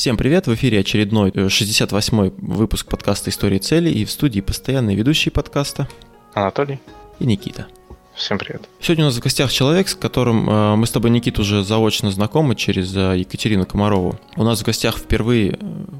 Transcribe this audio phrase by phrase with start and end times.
[0.00, 4.96] Всем привет, в эфире очередной 68-й э, выпуск подкаста «Истории цели» и в студии постоянные
[4.96, 5.90] ведущие подкаста
[6.32, 6.80] Анатолий
[7.18, 7.66] и Никита.
[8.14, 8.62] Всем привет.
[8.80, 12.10] Сегодня у нас в гостях человек, с которым э, мы с тобой, Никит, уже заочно
[12.10, 14.18] знакомы через э, Екатерину Комарову.
[14.36, 15.58] У нас в гостях впервые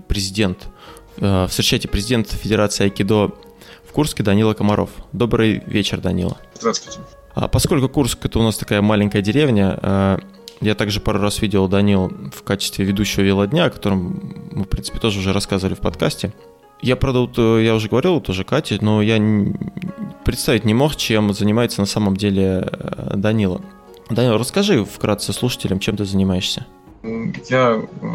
[0.08, 0.68] президент,
[1.16, 3.34] встречайте президент Федерации Айкидо
[3.86, 4.88] в Курске Данила Комаров.
[5.12, 6.38] Добрый вечер, Данила.
[6.54, 7.00] Здравствуйте.
[7.34, 10.18] А поскольку Курск это у нас такая маленькая деревня,
[10.60, 14.98] я также пару раз видел Данил в качестве ведущего велодня, о котором мы, в принципе,
[14.98, 16.32] тоже уже рассказывали в подкасте.
[16.82, 19.18] Я, правда, вот, э, я уже говорил тоже Кате, но я
[20.24, 23.60] представить не мог, чем занимается на самом деле э, Данила.
[24.08, 26.66] Данил, расскажи вкратце слушателям, чем ты занимаешься.
[27.48, 28.06] Я, э,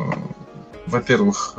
[0.88, 1.56] во-первых,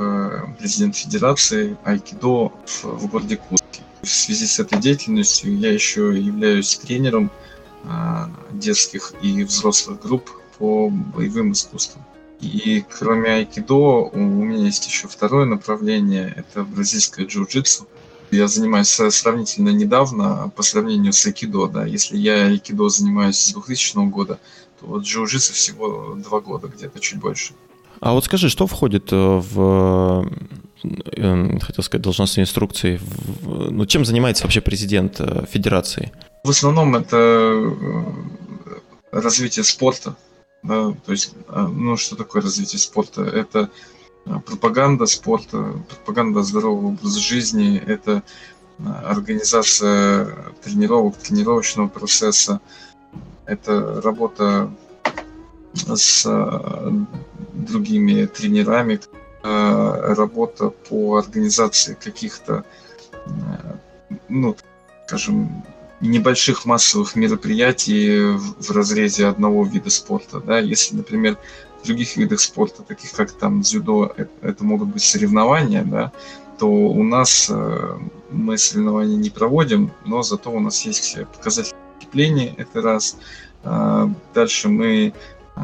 [0.59, 3.83] президент Федерации Айкидо в, городе Курске.
[4.03, 7.31] В связи с этой деятельностью я еще являюсь тренером
[8.53, 12.05] детских и взрослых групп по боевым искусствам.
[12.41, 17.87] И кроме айкидо у меня есть еще второе направление, это бразильское джиу-джитсу.
[18.31, 21.67] Я занимаюсь сравнительно недавно по сравнению с айкидо.
[21.69, 21.87] Да.
[21.87, 24.39] Если я айкидо занимаюсь с 2000 года,
[24.81, 27.55] то вот джиу-джитсу всего два года, где-то чуть больше.
[28.01, 30.29] А вот скажи, что входит э, в,
[30.85, 36.13] э, хотел сказать, должностные инструкции, в, ну, чем занимается вообще президент э, федерации?
[36.45, 37.73] В основном это
[39.11, 40.17] развитие спорта,
[40.67, 43.23] то есть, а, ну, что такое развитие спорта?
[43.23, 43.71] Это
[44.25, 48.23] а, пропаганда спорта, пропаганда здорового образа жизни, это
[48.79, 52.61] а, организация тренировок, тренировочного процесса,
[53.45, 54.71] это работа
[55.75, 56.27] с
[57.53, 58.99] другими тренерами,
[59.43, 62.65] работа по организации каких-то,
[64.29, 64.57] ну,
[65.07, 65.65] скажем,
[66.01, 70.41] небольших массовых мероприятий в разрезе одного вида спорта.
[70.41, 70.59] Да?
[70.59, 71.39] Если, например,
[71.83, 76.13] в других видах спорта, таких как там дзюдо, это, это могут быть соревнования, да,
[76.59, 77.99] то у нас э,
[78.31, 83.19] мы соревнования не проводим, но зато у нас есть показатели укрепления, это раз.
[83.63, 85.13] Э, дальше мы
[85.57, 85.61] э,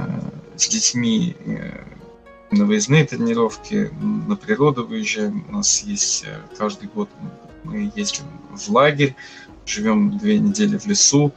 [0.57, 1.83] с детьми э,
[2.51, 5.45] на выездные тренировки, на природу выезжаем.
[5.49, 7.09] У нас есть э, каждый год
[7.65, 9.15] мы ездим в лагерь,
[9.67, 11.33] живем две недели в лесу.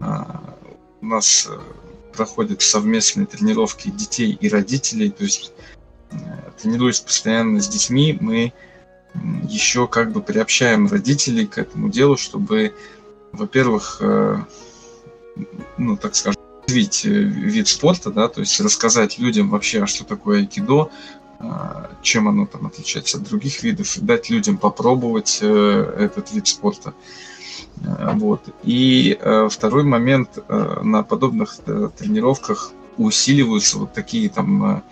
[0.00, 0.56] А,
[1.02, 1.58] у нас э,
[2.14, 5.52] проходят совместные тренировки детей и родителей, то есть
[6.10, 6.16] э,
[6.60, 8.52] тренируясь постоянно с детьми, мы
[9.48, 12.74] еще как бы приобщаем родителей к этому делу, чтобы,
[13.32, 14.38] во-первых, э,
[15.76, 20.40] ну, так скажем, развить вид спорта, да, то есть рассказать людям вообще, а что такое
[20.40, 20.90] айкидо,
[21.40, 26.94] а, чем оно там отличается от других видов, дать людям попробовать этот вид спорта.
[27.84, 28.42] Э, вот.
[28.62, 34.82] И э, второй момент, э, на подобных тренировках усиливаются вот такие там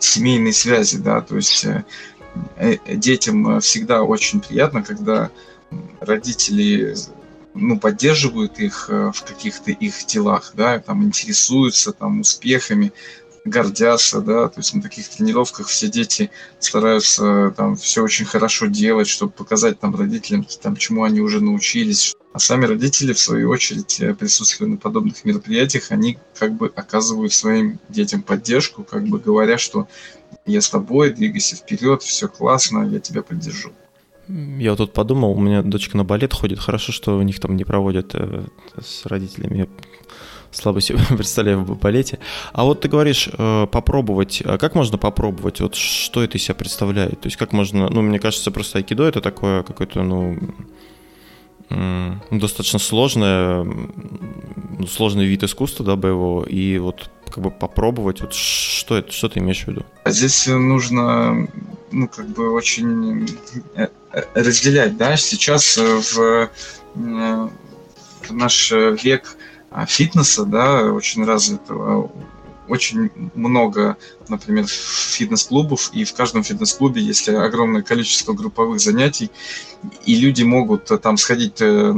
[0.00, 1.64] семейные связи, да, то есть
[2.88, 5.30] детям всегда очень приятно, когда
[6.00, 6.96] родители
[7.54, 12.92] ну, поддерживают их в каких-то их делах, да, там интересуются там успехами,
[13.44, 19.06] гордятся, да, то есть на таких тренировках все дети стараются там все очень хорошо делать,
[19.06, 24.00] чтобы показать там родителям, там, чему они уже научились, а сами родители, в свою очередь,
[24.00, 29.58] э, присутствуя на подобных мероприятиях, они как бы оказывают своим детям поддержку, как бы говоря,
[29.58, 29.88] что
[30.46, 33.70] я с тобой, двигайся вперед, все классно, я тебя поддержу.
[34.26, 37.56] Я вот тут подумал, у меня дочка на балет ходит, хорошо, что у них там
[37.56, 38.44] не проводят э,
[38.80, 39.68] с родителями.
[40.54, 42.18] Слабо себе представляю в балете.
[42.52, 44.42] А вот ты говоришь э, попробовать.
[44.44, 45.60] А как можно попробовать?
[45.60, 47.20] Вот что это из себя представляет?
[47.20, 47.88] То есть как можно...
[47.90, 50.38] Ну, мне кажется, просто айкидо это такое какое-то, ну,
[52.30, 53.66] достаточно сложное,
[54.88, 59.40] сложный вид искусства, да, боевого, и вот как бы попробовать, вот что это, что ты
[59.40, 59.84] имеешь в виду?
[60.04, 61.48] А здесь нужно,
[61.90, 63.26] ну, как бы очень
[63.74, 66.50] э, э, разделять, да, сейчас в,
[66.94, 67.50] в
[68.30, 69.36] наш век
[69.86, 72.10] фитнеса, да, очень развитого,
[72.68, 73.96] очень много,
[74.28, 79.30] например, фитнес-клубов, и в каждом фитнес-клубе есть огромное количество групповых занятий,
[80.06, 81.94] и люди могут э, там сходить э,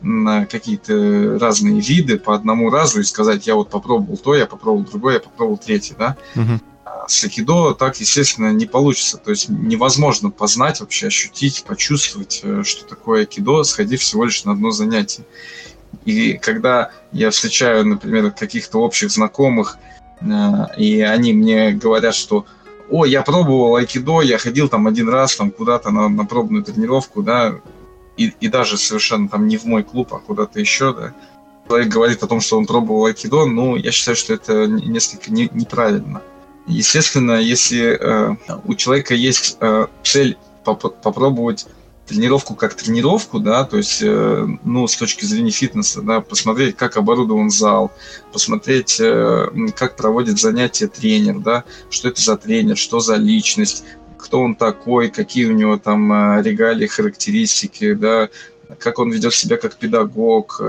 [0.00, 4.86] на какие-то разные виды по одному разу и сказать, я вот попробовал то, я попробовал
[4.86, 6.16] другое, я попробовал третье, да.
[6.34, 6.60] Uh-huh.
[7.06, 9.16] С айкидо так, естественно, не получится.
[9.16, 14.52] То есть невозможно познать, вообще ощутить, почувствовать, э, что такое айкидо, сходив всего лишь на
[14.52, 15.24] одно занятие.
[16.04, 19.78] И когда я встречаю, например, каких-то общих знакомых,
[20.20, 22.46] Э, и они мне говорят, что
[22.90, 27.22] о, я пробовал айкидо, я ходил там один раз там куда-то на, на пробную тренировку,
[27.22, 27.54] да,
[28.16, 31.14] и, и даже совершенно там не в мой клуб, а куда-то еще, да.
[31.66, 35.50] Человек говорит о том, что он пробовал айкидо, ну, я считаю, что это несколько не,
[35.52, 36.22] неправильно.
[36.66, 41.66] естественно, если э, у человека есть э, цель поп- попробовать
[42.08, 46.96] тренировку как тренировку, да, то есть, э, ну, с точки зрения фитнеса, да, посмотреть, как
[46.96, 47.92] оборудован зал,
[48.32, 53.84] посмотреть, э, как проводит занятия тренер, да, что это за тренер, что за личность,
[54.16, 58.30] кто он такой, какие у него там э, регалии, характеристики, да,
[58.78, 60.60] как он ведет себя как педагог,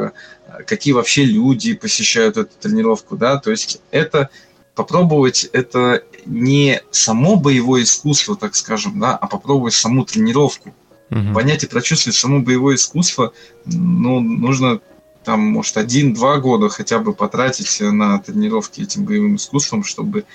[0.65, 4.29] какие вообще люди посещают эту тренировку, да, то есть это
[4.73, 10.73] попробовать это не само боевое искусство, так скажем, да, а попробовать саму тренировку,
[11.09, 11.33] угу.
[11.33, 13.33] понять и прочувствовать само боевое искусство,
[13.65, 14.79] ну, нужно
[15.23, 20.25] там, может, один-два года хотя бы потратить на тренировки этим боевым искусством, чтобы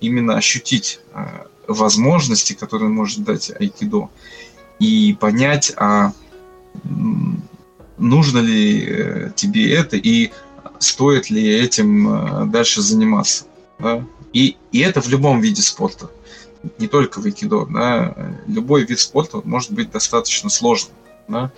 [0.00, 1.24] именно ощутить э,
[1.66, 4.10] возможности, которые может дать айкидо,
[4.78, 6.12] и понять, а
[7.96, 10.32] нужно ли э, тебе это и
[10.78, 13.44] стоит ли этим э, дальше заниматься.
[13.78, 14.04] Да?
[14.32, 16.10] И, и это в любом виде спорта,
[16.78, 17.66] не только в айкидо.
[17.66, 18.14] Да?
[18.46, 20.94] Любой вид спорта может быть достаточно сложным.
[21.28, 21.52] Да?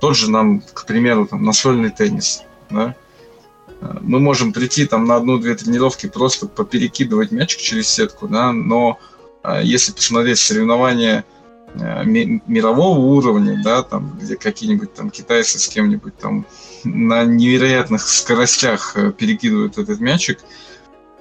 [0.00, 2.42] Тот же нам, к примеру, там, настольный теннис.
[2.70, 2.94] Да?
[4.00, 8.52] Мы можем прийти там на одну-две тренировки, просто поперекидывать мячик через сетку, да?
[8.52, 8.98] но
[9.42, 11.24] а если посмотреть соревнования
[11.74, 16.44] Э, мирового уровня, да, там, где какие-нибудь там китайцы с кем-нибудь там
[16.82, 20.40] на невероятных скоростях э, перекидывают этот мячик,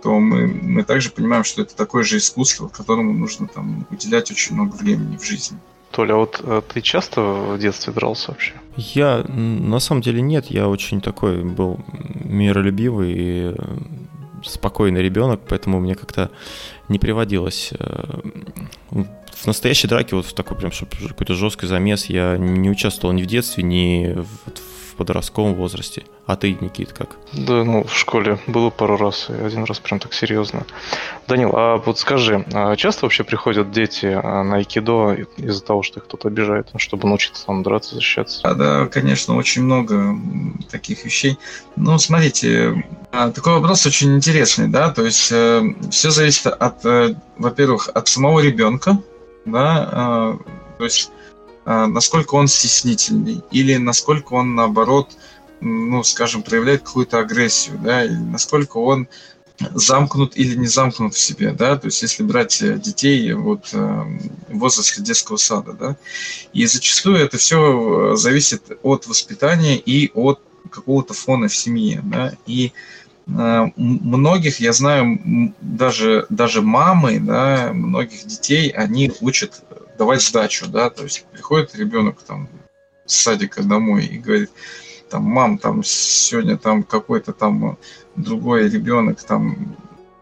[0.01, 4.55] то мы, мы также понимаем, что это такое же искусство, которому нужно там уделять очень
[4.55, 5.57] много времени в жизни.
[5.91, 8.53] Толя, а вот а ты часто в детстве дрался вообще?
[8.77, 10.45] Я, на самом деле, нет.
[10.47, 11.79] Я очень такой был
[12.23, 13.55] миролюбивый и
[14.45, 16.29] спокойный ребенок, поэтому мне как-то
[16.87, 17.73] не приводилось
[19.39, 23.23] в настоящей драке, вот в такой прям, чтобы какой-то жесткий замес, я не участвовал ни
[23.23, 26.03] в детстве, ни в, в подростковом возрасте.
[26.25, 27.15] А ты, Никит, как?
[27.31, 30.65] Да, ну, в школе было пару раз, и один раз прям так серьезно.
[31.25, 35.99] Данил, а вот скажи, а часто вообще приходят дети а, на айкидо из-за того, что
[35.99, 38.41] их кто-то обижает, чтобы научиться там драться, защищаться?
[38.43, 40.17] А, да, конечно, очень много
[40.69, 41.39] таких вещей.
[41.77, 45.61] Ну, смотрите, а, такой вопрос очень интересный, да, то есть э,
[45.91, 49.01] все зависит от, э, во-первых, от самого ребенка,
[49.45, 51.11] да, э, то есть
[51.69, 55.15] насколько он стеснительный или насколько он, наоборот,
[55.61, 59.07] ну, скажем, проявляет какую-то агрессию, да, или насколько он
[59.73, 63.77] замкнут или не замкнут в себе, да, то есть если брать э, детей вот э,
[64.47, 65.97] в возрасте детского сада, да,
[66.53, 72.71] и зачастую это все зависит от воспитания и от какого-то фона в семье, да, и
[73.27, 79.61] э, многих, я знаю, даже, даже мамы, да, многих детей, они учат
[79.99, 82.49] давать сдачу, да, то есть приходит ребенок там
[83.05, 84.49] с садика домой и говорит,
[85.09, 87.77] там, мам, там сегодня там какой-то там
[88.15, 89.75] другой ребенок там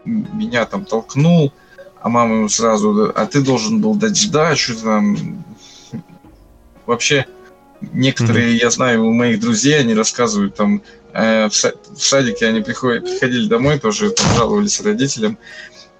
[0.03, 1.53] меня там толкнул,
[2.01, 5.43] а мама ему сразу, а ты должен был дать сдачу там.
[6.85, 7.25] Вообще,
[7.81, 8.61] некоторые, mm-hmm.
[8.61, 10.81] я знаю, у моих друзей, они рассказывают там,
[11.11, 15.37] э, в, в садике они приходят, приходили домой, тоже там, жаловались родителям,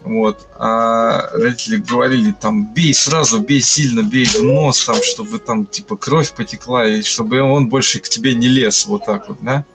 [0.08, 0.48] вот.
[0.58, 5.98] А родители говорили, там, бей сразу, бей сильно, бей в нос, там, чтобы там, типа,
[5.98, 9.66] кровь потекла, и чтобы он больше к тебе не лез, вот так вот, да?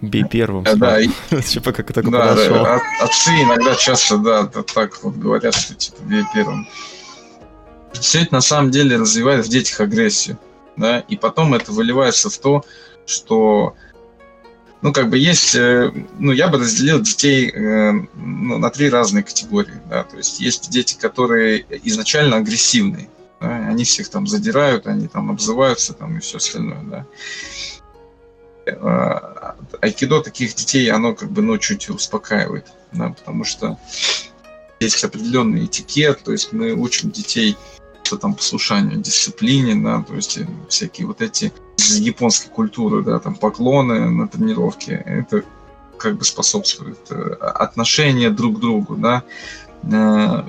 [0.00, 0.64] Бей первым.
[0.76, 1.08] Да, и...
[1.42, 6.24] типа, как это да, да, отцы иногда часто, да, так вот говорят, что, типа, бей
[6.32, 6.68] первым.
[7.92, 10.38] Все это, на самом деле, развивает в детях агрессию,
[10.76, 12.64] да, и потом это выливается в то,
[13.06, 13.74] что
[14.84, 19.24] ну, как бы есть, э, ну, я бы разделил детей э, ну, на три разные
[19.24, 23.08] категории, да, то есть есть дети, которые изначально агрессивные,
[23.40, 27.06] да, они всех там задирают, они там обзываются там и все остальное, да.
[28.66, 33.78] Э, айкидо таких детей, оно как бы, ну, чуть успокаивает, да, потому что
[34.80, 37.56] есть определенный этикет, то есть мы учим детей
[38.02, 40.38] что там послушанию, дисциплине, да, то есть
[40.68, 45.44] всякие вот эти из японской культуры, да, там поклоны на тренировке, это
[45.96, 49.22] как бы способствует э, отношения друг к другу, да.
[49.84, 50.42] Э,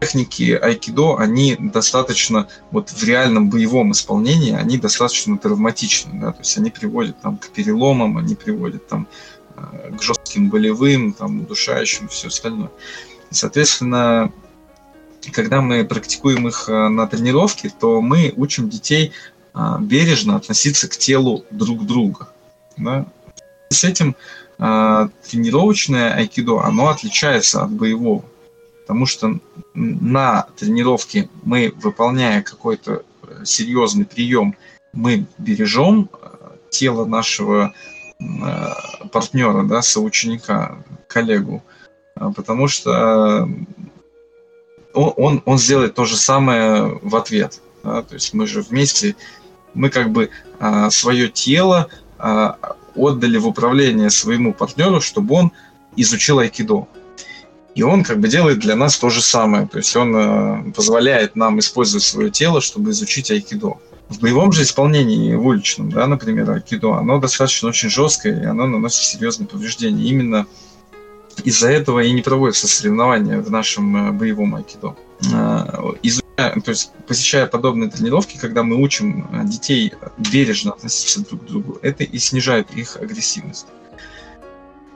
[0.00, 6.56] техники айкидо, они достаточно, вот в реальном боевом исполнении, они достаточно травматичны, да, то есть
[6.58, 9.08] они приводят там к переломам, они приводят там
[9.56, 12.70] э, к жестким болевым, там, удушающим, все остальное.
[13.30, 14.30] И, соответственно,
[15.32, 19.12] когда мы практикуем их на тренировке, то мы учим детей
[19.54, 22.28] а, бережно относиться к телу друг друга.
[22.76, 23.06] Да?
[23.70, 24.16] С этим
[24.58, 28.24] а, тренировочное айкидо, оно отличается от боевого.
[28.82, 29.38] Потому что
[29.72, 34.56] на тренировке мы, выполняя какой-то э, серьезный прием,
[34.92, 37.72] мы бережем э, тело нашего
[38.20, 38.24] э,
[39.10, 41.62] партнера, да, соученика, коллегу.
[42.14, 43.48] а, потому что
[44.92, 47.62] он, он, он сделает то же самое в ответ.
[47.82, 48.02] Да?
[48.02, 49.16] То есть мы же вместе,
[49.74, 51.88] мы как бы а, свое тело
[52.18, 52.56] а,
[52.96, 55.52] отдали в управление своему партнеру, чтобы он
[55.96, 56.86] изучил айкидо.
[57.74, 59.66] И он как бы делает для нас то же самое.
[59.66, 63.78] То есть он э, позволяет нам использовать свое тело, чтобы изучить айкидо.
[64.08, 68.66] В боевом же исполнении, в уличном, да, например, айкидо, оно достаточно очень жесткое, и оно
[68.66, 70.04] наносит серьезные повреждения.
[70.08, 70.46] Именно
[71.42, 74.94] из-за этого и не проводятся соревнования в нашем э, боевом айкидо.
[75.32, 81.42] Э, изучая, то есть посещая подобные тренировки, когда мы учим э, детей бережно относиться друг
[81.42, 83.66] к другу, это и снижает их агрессивность.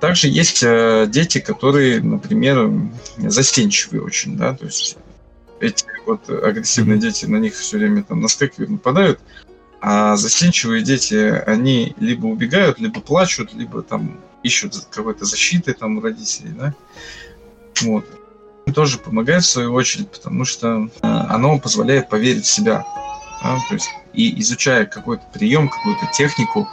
[0.00, 0.64] Также есть
[1.10, 2.70] дети, которые, например,
[3.16, 4.96] застенчивые очень, да, то есть
[5.60, 9.20] эти вот агрессивные дети, на них все время там наскакивают, нападают,
[9.80, 16.00] а застенчивые дети, они либо убегают, либо плачут, либо там ищут какой-то защиты там у
[16.00, 16.74] родителей, да.
[17.82, 18.04] Вот.
[18.74, 22.84] Тоже помогает в свою очередь, потому что э, оно позволяет поверить в себя.
[23.42, 23.58] Да?
[23.68, 26.68] То есть, и изучая какой-то прием, какую-то технику,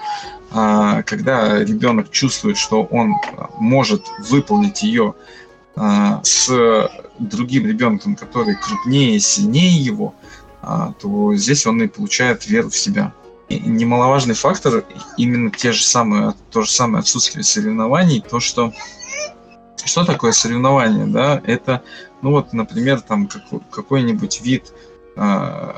[0.51, 3.15] э, когда ребенок чувствует, что он
[3.57, 5.15] может выполнить ее
[5.75, 10.13] э, с другим ребенком, который крупнее, сильнее его,
[10.99, 13.13] то здесь он и получает веру в себя
[13.49, 14.83] немаловажный фактор
[15.17, 18.73] именно те же самые, то же самое отсутствие соревнований, то, что
[19.85, 21.81] что такое соревнование, да, это,
[22.21, 23.29] ну вот, например, там
[23.71, 24.73] какой-нибудь вид
[25.15, 25.73] э,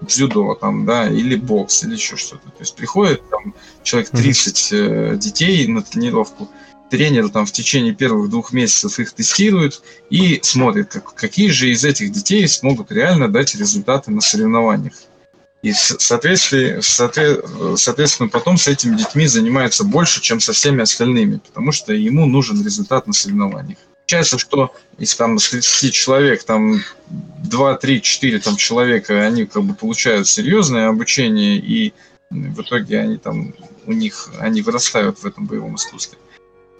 [0.00, 2.48] дзюдо, там, да, или бокс, или еще что-то.
[2.50, 6.50] То есть приходит там человек 30 э, детей на тренировку,
[6.90, 11.84] тренер там в течение первых двух месяцев их тестирует и смотрит, как, какие же из
[11.84, 14.94] этих детей смогут реально дать результаты на соревнованиях.
[15.66, 16.80] И, соответственно,
[17.76, 22.64] соответственно, потом с этими детьми занимается больше, чем со всеми остальными, потому что ему нужен
[22.64, 23.76] результат на соревнованиях.
[23.96, 29.64] Получается, что если там с 30 человек, там 2, 3, 4 там, человека, они как
[29.64, 31.92] бы получают серьезное обучение, и
[32.30, 33.52] в итоге они там,
[33.86, 36.16] у них, они вырастают в этом боевом искусстве.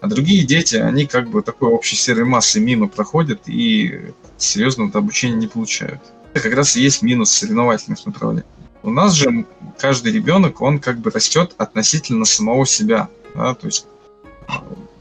[0.01, 5.35] А другие дети, они как бы такой общей серой массы мимо проходят и серьезного обучения
[5.35, 6.01] не получают.
[6.35, 8.47] Это как раз и есть минус соревновательных направлений.
[8.83, 9.47] У нас же
[9.79, 13.09] каждый ребенок, он как бы растет относительно самого себя.
[13.35, 13.55] Да?
[13.55, 13.87] То есть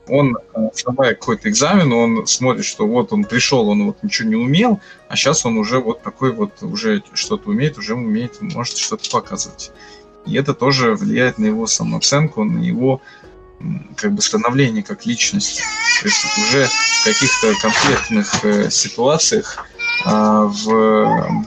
[0.08, 4.36] он, э, сдавая какой-то экзамен, он смотрит, что вот он пришел, он вот ничего не
[4.36, 9.10] умел, а сейчас он уже вот такой вот, уже что-то умеет, уже умеет, может что-то
[9.10, 9.72] показывать.
[10.26, 13.02] И это тоже влияет на его самооценку, на его
[13.96, 15.64] как бы становление как личности.
[16.02, 19.66] То есть уже в каких-то конкретных э, ситуациях
[20.06, 21.46] а, в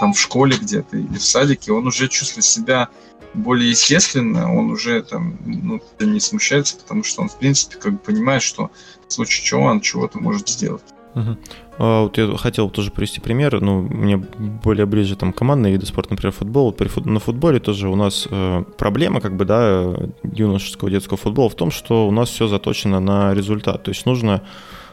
[0.00, 2.88] там в школе где-то или в садике, он уже чувствует себя
[3.34, 7.98] более естественно, он уже там ну, не смущается, потому что он, в принципе, как бы
[7.98, 8.70] понимает, что
[9.08, 10.82] в случае чего он чего-то может сделать.
[11.14, 11.36] Угу.
[11.78, 16.12] А, вот я хотел тоже привести пример, ну, мне более ближе там командные виды спорта,
[16.12, 16.72] например, футбол.
[16.72, 21.54] При, на футболе тоже у нас э, проблема, как бы, да, юношеского детского футбола в
[21.54, 23.82] том, что у нас все заточено на результат.
[23.82, 24.42] То есть нужно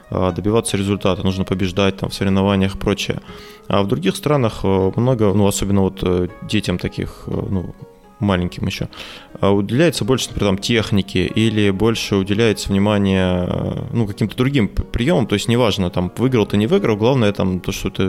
[0.09, 3.21] добиваться результата, нужно побеждать там в соревнованиях и прочее.
[3.69, 7.75] А в других странах э, много, ну, особенно вот э, детям таких, э, ну,
[8.19, 8.89] маленьким еще,
[9.39, 13.47] уделяется больше, например, там, технике или больше уделяется внимание,
[13.93, 17.71] ну, каким-то другим приемам, то есть неважно, там, выиграл ты, не выиграл, главное там то,
[17.71, 18.05] что ты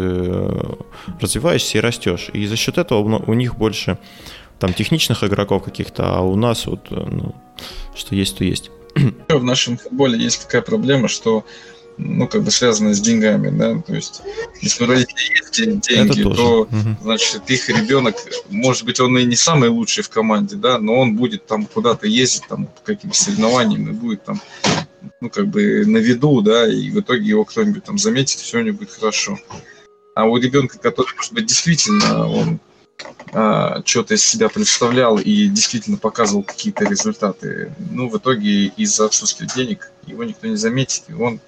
[1.21, 2.31] развиваешься и растешь.
[2.33, 3.99] И за счет этого у них больше
[4.59, 7.37] там техничных игроков каких-то, а у нас вот, ну,
[7.95, 8.73] что есть, то есть.
[9.29, 11.45] В нашем футболе есть такая проблема, что
[11.99, 14.23] ну, как бы связанное с деньгами, да, то есть,
[14.61, 16.97] если у родителей есть деньги, то, угу.
[17.03, 18.17] значит, их ребенок,
[18.49, 22.07] может быть, он и не самый лучший в команде, да, но он будет там куда-то
[22.07, 24.41] ездить, там, по каким-то соревнованиям, и будет там,
[25.21, 28.63] ну, как бы на виду, да, и в итоге его кто-нибудь там заметит, все у
[28.63, 29.39] него будет хорошо.
[30.15, 32.61] А у ребенка, который, может быть, действительно, он
[33.33, 39.47] а, что-то из себя представлял и действительно показывал какие-то результаты, ну, в итоге из-за отсутствия
[39.55, 41.41] денег его никто не заметит, и он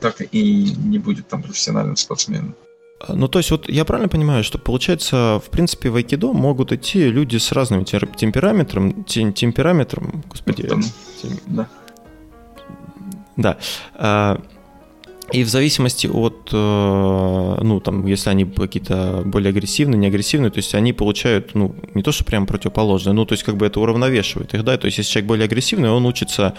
[0.00, 2.54] так и не будет там профессиональным спортсменом.
[3.00, 6.72] А, ну, то есть, вот я правильно понимаю, что получается, в принципе, в айкидо могут
[6.72, 10.62] идти люди с разным темпераметром, темпераметром, господи.
[10.64, 10.82] Там,
[11.20, 11.30] тем...
[11.46, 11.68] Да.
[13.36, 13.58] Да.
[13.94, 14.40] А,
[15.32, 20.58] и в зависимости от, э, ну, там, если они какие-то более агрессивные, не агрессивные, то
[20.58, 23.80] есть они получают, ну, не то, что прям противоположное, ну, то есть как бы это
[23.80, 26.54] уравновешивает их, да, то есть если человек более агрессивный, он учится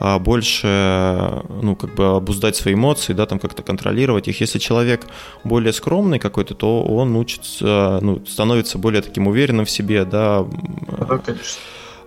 [0.00, 4.40] больше, ну, как бы обуздать свои эмоции, да, там как-то контролировать их.
[4.40, 5.06] Если человек
[5.44, 10.46] более скромный какой-то, то он учится, ну, становится более таким уверенным в себе, да.
[10.98, 11.60] Да, конечно.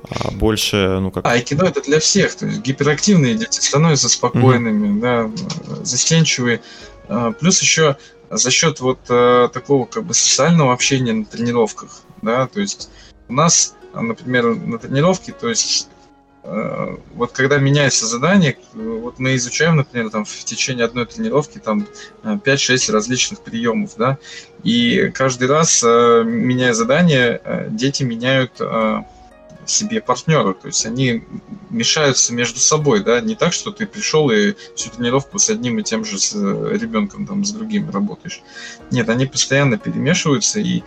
[0.09, 1.25] а больше, ну как...
[1.25, 5.01] А, айкидо это для всех, то есть гиперактивные дети становятся спокойными, mm-hmm.
[5.01, 6.61] да, застенчивые.
[7.09, 7.97] А, плюс еще
[8.29, 12.89] за счет вот а, такого как бы социального общения на тренировках, да, то есть
[13.27, 16.00] у нас, например, на тренировке, то есть Э,
[16.43, 21.87] вот когда меняется задание, вот мы изучаем, например, там в течение одной тренировки там
[22.23, 24.17] 5-6 э, различных приемов, да,
[24.63, 28.59] и каждый раз, э, меняя задание, дети меняют
[29.65, 31.23] себе партнера, то есть они
[31.69, 35.83] мешаются между собой, да, не так, что ты пришел и всю тренировку с одним и
[35.83, 38.41] тем же с ребенком, там, с другим работаешь.
[38.89, 40.83] Нет, они постоянно перемешиваются, и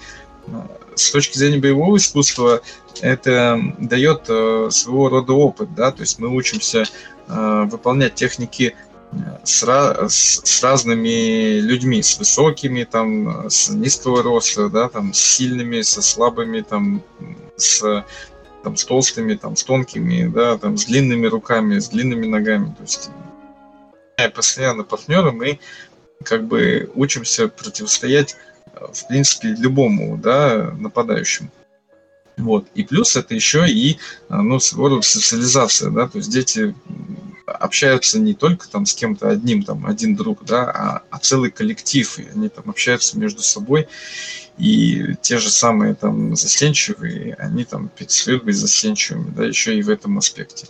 [0.95, 2.61] с точки зрения боевого искусства
[3.01, 6.85] это дает э, своего рода опыт, да, то есть мы учимся
[7.27, 8.77] э, выполнять техники
[9.13, 15.19] э, с, с, с разными людьми, с высокими, там, с низкого роста, да, там, с
[15.19, 17.03] сильными, со слабыми, там,
[17.57, 18.05] с,
[18.63, 22.75] там, с толстыми, там, с тонкими, да, там, с длинными руками, с длинными ногами.
[22.77, 23.11] То есть
[24.35, 25.59] постоянно партнеры мы
[26.23, 28.37] как бы учимся противостоять
[28.93, 31.50] в принципе, любому да, нападающему.
[32.37, 32.66] Вот.
[32.75, 36.75] И плюс это еще и ну, своего социализация, да, то есть дети
[37.47, 42.19] общаются не только там с кем-то одним, там, один друг, да, а, а целый коллектив,
[42.19, 43.87] и они там общаются между собой,
[44.59, 50.19] и те же самые там застенчивые, они там перестают застенчивыми, да, еще и в этом
[50.19, 50.66] аспекте.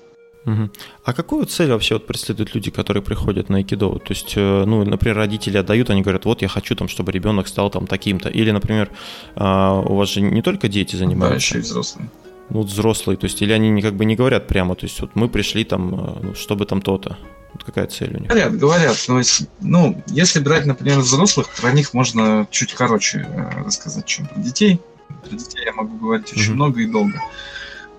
[0.46, 0.70] Угу.
[1.04, 3.98] А какую цель вообще вот преследуют люди, которые приходят на айкидо?
[3.98, 7.48] То есть, э, ну, например, родители отдают, они говорят, вот я хочу там, чтобы ребенок
[7.48, 8.28] стал там таким-то.
[8.28, 8.90] Или, например,
[9.36, 11.54] а, у вас же не только дети занимаются.
[11.54, 12.10] Да, еще и взрослые.
[12.50, 15.10] Ну, вот взрослые, то есть, или они как бы не говорят прямо, то есть, вот
[15.14, 17.16] мы пришли там, э, ну, чтобы там то-то.
[17.54, 18.28] Вот какая цель у них?
[18.28, 18.96] Говорят, говорят.
[19.08, 19.22] Но,
[19.60, 24.80] ну, если брать, например, взрослых, про них можно чуть короче э, рассказать, чем про детей.
[25.22, 26.54] Про детей я могу говорить очень угу.
[26.54, 27.18] много и долго.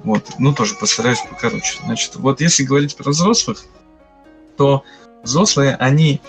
[0.06, 1.80] Вот, ну тоже постараюсь покороче.
[1.84, 3.66] Значит, вот если говорить про взрослых,
[4.56, 4.84] то
[5.24, 6.22] взрослые, они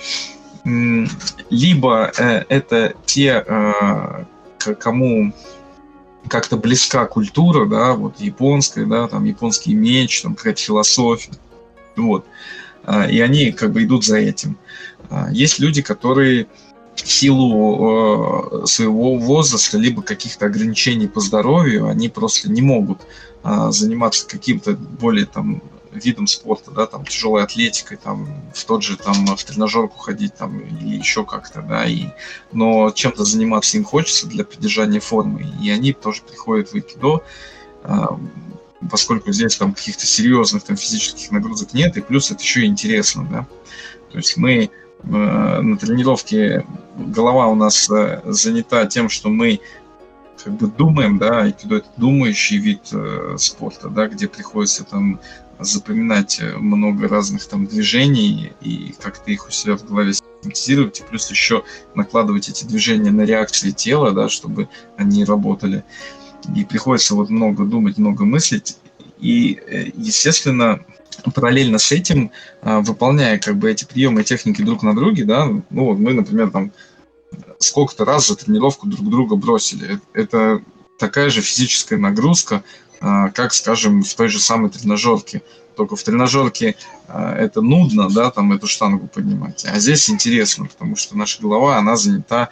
[0.64, 4.25] либо э, это те, э,
[4.80, 5.33] кому
[6.26, 11.32] как-то близка культура, да, вот японская, да, там японский меч, там какая-то философия,
[11.97, 12.25] вот,
[12.84, 14.58] э, и они как бы идут за этим.
[15.10, 16.49] Э, есть люди, которые
[16.97, 23.02] в силу своего возраста либо каких-то ограничений по здоровью, они просто не могут
[23.71, 25.63] заниматься каким-то более там
[25.97, 30.61] видом спорта, да, там тяжелой атлетикой, там в тот же там в тренажерку ходить там
[30.61, 32.09] или еще как-то, да, и
[32.52, 37.23] но чем-то заниматься им хочется для поддержания формы, и они тоже приходят в айкидо,
[37.82, 38.19] а,
[38.91, 43.26] поскольку здесь там каких-то серьезных там физических нагрузок нет, и плюс это еще и интересно,
[43.30, 43.47] да,
[44.11, 44.71] то есть мы
[45.02, 46.65] э, на тренировке
[46.97, 49.61] голова у нас э, занята тем, что мы
[50.42, 55.20] как бы думаем, да, айкидо это думающий вид э, спорта, да, где приходится там
[55.58, 61.02] запоминать э, много разных там движений и как-то их у себя в голове синтезировать, и
[61.02, 65.84] плюс еще накладывать эти движения на реакции тела, да, чтобы они работали.
[66.54, 68.76] И приходится вот много думать, много мыслить.
[69.18, 70.80] И, э, естественно,
[71.34, 72.30] параллельно с этим,
[72.62, 76.12] э, выполняя как бы эти приемы и техники друг на друге, да, ну вот мы,
[76.12, 76.72] например, там
[77.58, 80.00] сколько-то раз за тренировку друг друга бросили.
[80.12, 80.62] Это
[80.99, 82.62] такая же физическая нагрузка,
[83.00, 85.42] а, как, скажем, в той же самой тренажерке.
[85.76, 89.64] Только в тренажерке а, это нудно, да, там эту штангу поднимать.
[89.66, 92.49] А здесь интересно, потому что наша голова, она занята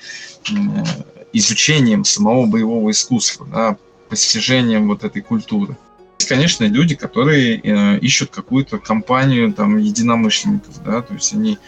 [1.32, 3.76] изучением самого боевого искусства, да,
[4.08, 5.76] постижением вот этой культуры.
[6.18, 11.60] Есть, конечно, люди, которые э, ищут какую-то компанию там единомышленников, да, то есть они Э,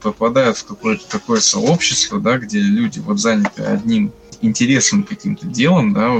[0.00, 6.12] попадают в какое-то такое сообщество, да, где люди вот заняты одним интересным каким-то делом, да,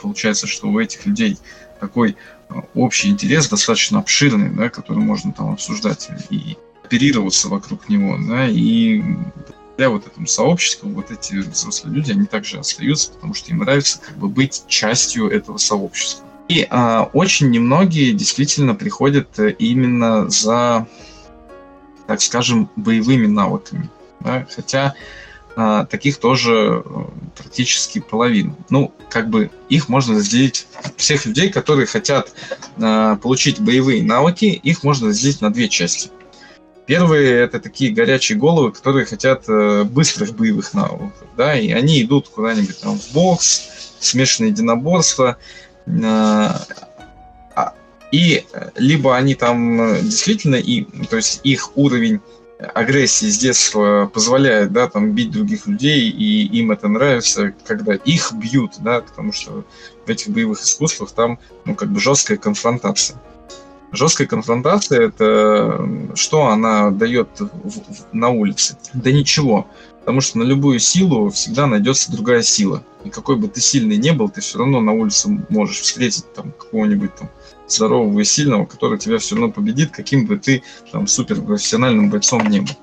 [0.00, 1.38] получается, что у этих людей
[1.80, 2.16] такой
[2.48, 8.46] э, общий интерес достаточно обширный, да, который можно там обсуждать и оперироваться вокруг него, да,
[8.48, 9.02] и
[9.76, 14.00] для вот этому сообществу вот эти взрослые люди, они также остаются, потому что им нравится
[14.00, 16.24] как бы быть частью этого сообщества.
[16.48, 20.86] И а, очень немногие действительно приходят э, именно за
[22.06, 23.90] так скажем, боевыми навыками.
[24.20, 24.46] Да?
[24.54, 24.94] Хотя
[25.58, 28.54] а, таких тоже э, практически половина.
[28.68, 30.66] Ну, как бы их можно разделить,
[30.98, 32.32] всех людей, которые хотят
[32.78, 36.10] а, получить боевые навыки, их можно разделить на две части.
[36.84, 42.28] Первые это такие горячие головы, которые хотят э, быстрых боевых навыков, да, и они идут
[42.28, 45.38] куда-нибудь там в бокс, смешанное единоборство,
[45.86, 46.48] э,
[48.12, 52.20] и э, либо они там э, действительно, и, то есть их уровень
[52.58, 58.32] агрессии с детства позволяет, да, там бить других людей, и им это нравится, когда их
[58.32, 59.64] бьют, да, потому что
[60.06, 63.20] в этих боевых искусствах там, ну, как бы жесткая конфронтация.
[63.92, 67.28] Жесткая конфронтация это что она дает
[68.12, 68.76] на улице?
[68.94, 69.66] Да ничего.
[70.00, 72.82] Потому что на любую силу всегда найдется другая сила.
[73.04, 76.52] И какой бы ты сильный не был, ты все равно на улице можешь встретить там
[76.52, 77.30] какого-нибудь там
[77.68, 82.60] здорового и сильного, который тебя все равно победит, каким бы ты там суперпрофессиональным бойцом не
[82.60, 82.76] был.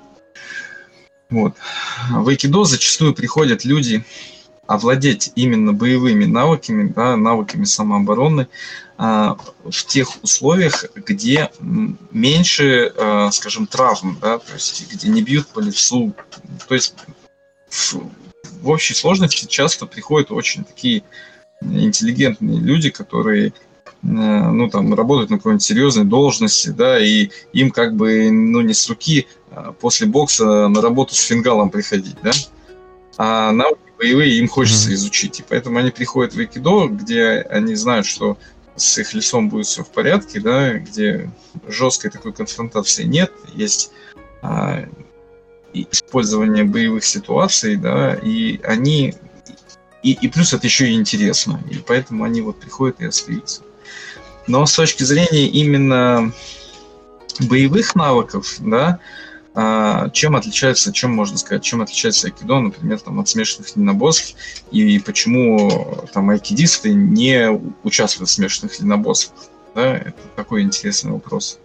[1.29, 1.55] Вот.
[2.11, 4.03] В айкидо зачастую приходят люди
[4.67, 8.47] овладеть именно боевыми навыками, да, навыками самообороны
[8.97, 15.47] а, в тех условиях, где меньше, а, скажем, травм, да, то есть где не бьют
[15.47, 16.13] по лицу.
[16.67, 16.95] То есть
[17.69, 17.95] в,
[18.61, 21.03] в общей сложности часто приходят очень такие
[21.61, 23.53] интеллигентные люди, которые
[24.03, 28.87] ну, там, работают на какой-нибудь серьезной должности, да, и им как бы, ну, не с
[28.89, 32.31] руки а после бокса на работу с фингалом приходить, да,
[33.17, 34.93] а навыки боевые им хочется mm-hmm.
[34.95, 38.37] изучить, и поэтому они приходят в Айкидо, где они знают, что
[38.75, 41.29] с их лицом будет все в порядке, да, где
[41.67, 43.91] жесткой такой конфронтации нет, есть
[44.41, 44.83] а,
[45.73, 49.15] использование боевых ситуаций, да, и они
[50.01, 53.61] и, и плюс это еще и интересно, и поэтому они вот приходят и остаются.
[54.47, 56.33] Но с точки зрения именно
[57.39, 58.99] боевых навыков, да,
[59.55, 64.35] а, чем отличается, чем можно сказать, чем отличается айкидо, например, там, от смешанных единоборств,
[64.71, 67.49] и почему там айкидисты не
[67.83, 69.45] участвуют в смешанных единоборствах?
[69.75, 71.59] Да, это такой интересный вопрос,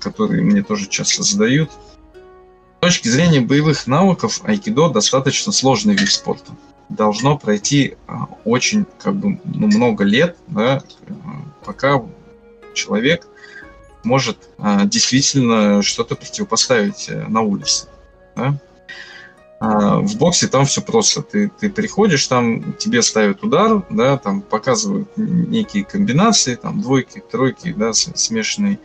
[0.00, 1.70] который мне тоже часто задают.
[2.78, 6.52] С точки зрения боевых навыков, айкидо достаточно сложный вид спорта.
[6.88, 10.82] Должно пройти а, очень как бы, ну, много лет, да,
[11.64, 12.02] пока
[12.74, 13.26] человек
[14.04, 17.88] может а, действительно что-то противопоставить э, на улице.
[18.36, 18.58] Да?
[19.60, 21.22] А, в боксе там все просто.
[21.22, 27.72] Ты, ты приходишь, там тебе ставят удар, да, там показывают некие комбинации, там двойки, тройки,
[27.76, 28.78] да, смешанные.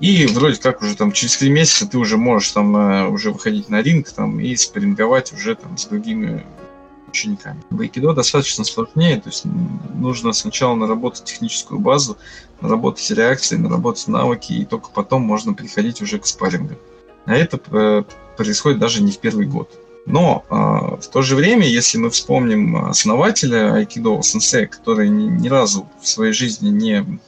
[0.00, 3.68] И вроде как уже там через три месяца ты уже можешь там э, уже выходить
[3.68, 6.44] на ринг там и спарринговать уже там с другими
[7.14, 7.62] учениками.
[7.70, 9.44] В айкидо достаточно сложнее, то есть
[9.94, 12.18] нужно сначала наработать техническую базу,
[12.60, 16.74] наработать реакции, наработать навыки, и только потом можно переходить уже к спаррингу.
[17.26, 18.02] А это э,
[18.36, 19.70] происходит даже не в первый год.
[20.06, 20.54] Но э,
[21.00, 26.08] в то же время, если мы вспомним основателя айкидо, сенсея, который ни, ни разу в
[26.08, 27.20] своей жизни не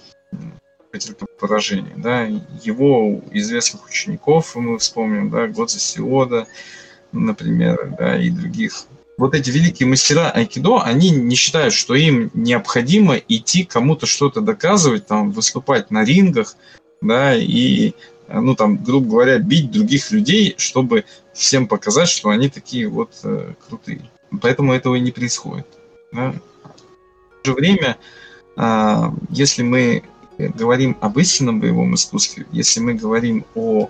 [0.90, 2.24] потерпел поражение, да,
[2.62, 6.46] его известных учеников мы вспомним, да, Годзе Сиода,
[7.12, 8.86] например, да, и других
[9.18, 15.06] вот эти великие мастера айкидо, они не считают, что им необходимо идти кому-то что-то доказывать,
[15.06, 16.56] там, выступать на рингах,
[17.00, 17.92] да, и,
[18.28, 23.54] ну, там, грубо говоря, бить других людей, чтобы всем показать, что они такие вот э,
[23.66, 24.10] крутые.
[24.40, 25.66] Поэтому этого и не происходит.
[26.12, 26.32] Да.
[26.32, 27.96] В то же время,
[28.56, 30.02] э, если мы
[30.38, 33.88] говорим об истинном боевом искусстве, если мы говорим о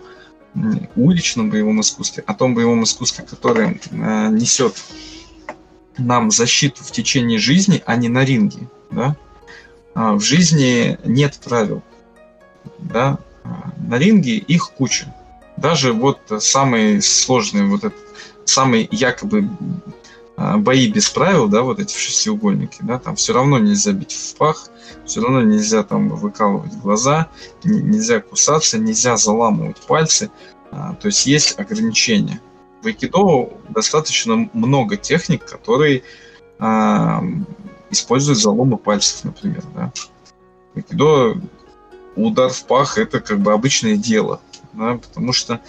[0.94, 4.74] уличном боевом искусстве, о том боевом искусстве, которое э, несет
[5.98, 8.68] нам защиту в течение жизни, а не на ринге.
[8.90, 9.16] Да?
[9.94, 11.82] А в жизни нет правил.
[12.78, 13.18] Да?
[13.44, 15.14] А на ринге их куча.
[15.56, 17.98] Даже вот самые сложные, вот этот,
[18.44, 19.48] самые якобы
[20.36, 24.36] а, бои без правил, да, вот эти шестиугольники, да, там все равно нельзя бить в
[24.36, 24.68] пах,
[25.06, 27.28] все равно нельзя там выкалывать глаза,
[27.64, 30.30] нельзя кусаться, нельзя заламывать пальцы,
[30.70, 32.40] то есть есть ограничения
[32.86, 36.04] в айкидо достаточно много техник, которые
[36.60, 37.20] а,
[37.90, 39.64] используют заломы пальцев, например.
[39.74, 39.92] Да.
[40.72, 41.36] В айкидо
[42.14, 44.40] удар в пах это как бы обычное дело,
[44.72, 45.60] да, потому что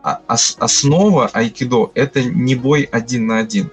[0.00, 3.72] основа айкидо это не бой один на один.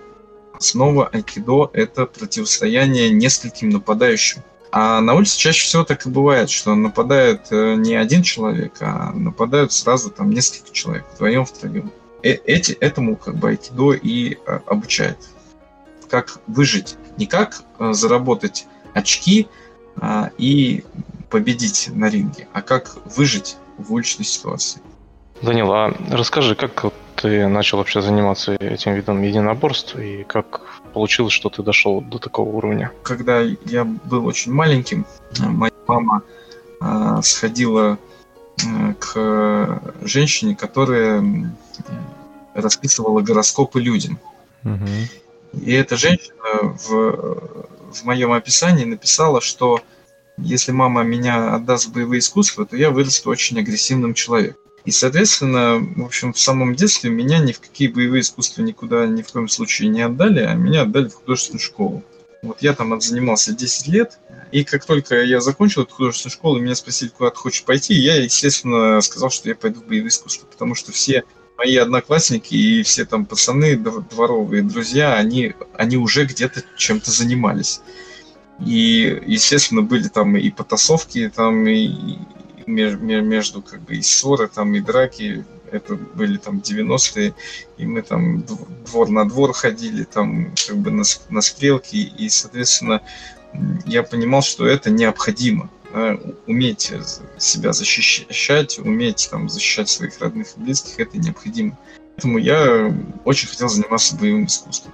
[0.54, 4.41] Основа айкидо это противостояние нескольким нападающим.
[4.72, 9.12] А на улице чаще всего так и бывает, что нападает э, не один человек, а
[9.12, 11.91] нападают сразу там несколько человек, вдвоем, втроем.
[12.23, 15.17] Э, эти, этому как бы айкидо и э, обучает.
[16.10, 19.47] Как выжить, не как э, заработать очки
[19.95, 20.84] а, и
[21.29, 24.81] победить на ринге, а как выжить в уличной ситуации.
[25.41, 31.49] Данил, а расскажи, как ты начал вообще заниматься этим видом единоборств и как получилось, что
[31.49, 32.91] ты дошел до такого уровня?
[33.03, 35.05] Когда я был очень маленьким,
[35.39, 36.23] моя мама
[36.79, 37.97] а, сходила
[39.00, 41.24] к женщине, которая
[42.54, 44.19] расписывала гороскопы людям.
[44.63, 44.88] Угу.
[45.62, 47.60] И эта женщина в,
[47.91, 49.82] в моем описании написала, что
[50.38, 54.62] если мама меня отдаст в боевые искусства, то я вырасту очень агрессивным человеком.
[54.86, 59.21] И, соответственно, в общем, в самом детстве меня ни в какие боевые искусства никуда ни
[59.21, 62.04] в коем случае не отдали, а меня отдали в художественную школу.
[62.41, 64.17] Вот я там отзанимался 10 лет,
[64.52, 68.22] и как только я закончил эту художественную школу, меня спросили, куда ты хочешь пойти, я,
[68.22, 71.24] естественно, сказал, что я пойду в боевые искусства, потому что все
[71.58, 77.82] мои одноклассники и все там пацаны, дворовые друзья, они, они уже где-то чем-то занимались.
[78.66, 82.18] И, естественно, были там и потасовки, там и,
[82.66, 87.34] между как бы и ссоры, там и драки, это были там 90-е,
[87.78, 88.44] и мы там
[88.86, 93.02] двор на двор ходили, там как бы на, на стрелки, и, соответственно,
[93.86, 95.70] я понимал, что это необходимо.
[95.94, 96.94] Да, уметь
[97.38, 101.78] себя защищать, уметь там, защищать своих родных и близких, это необходимо.
[102.16, 104.94] Поэтому я очень хотел заниматься боевым искусством.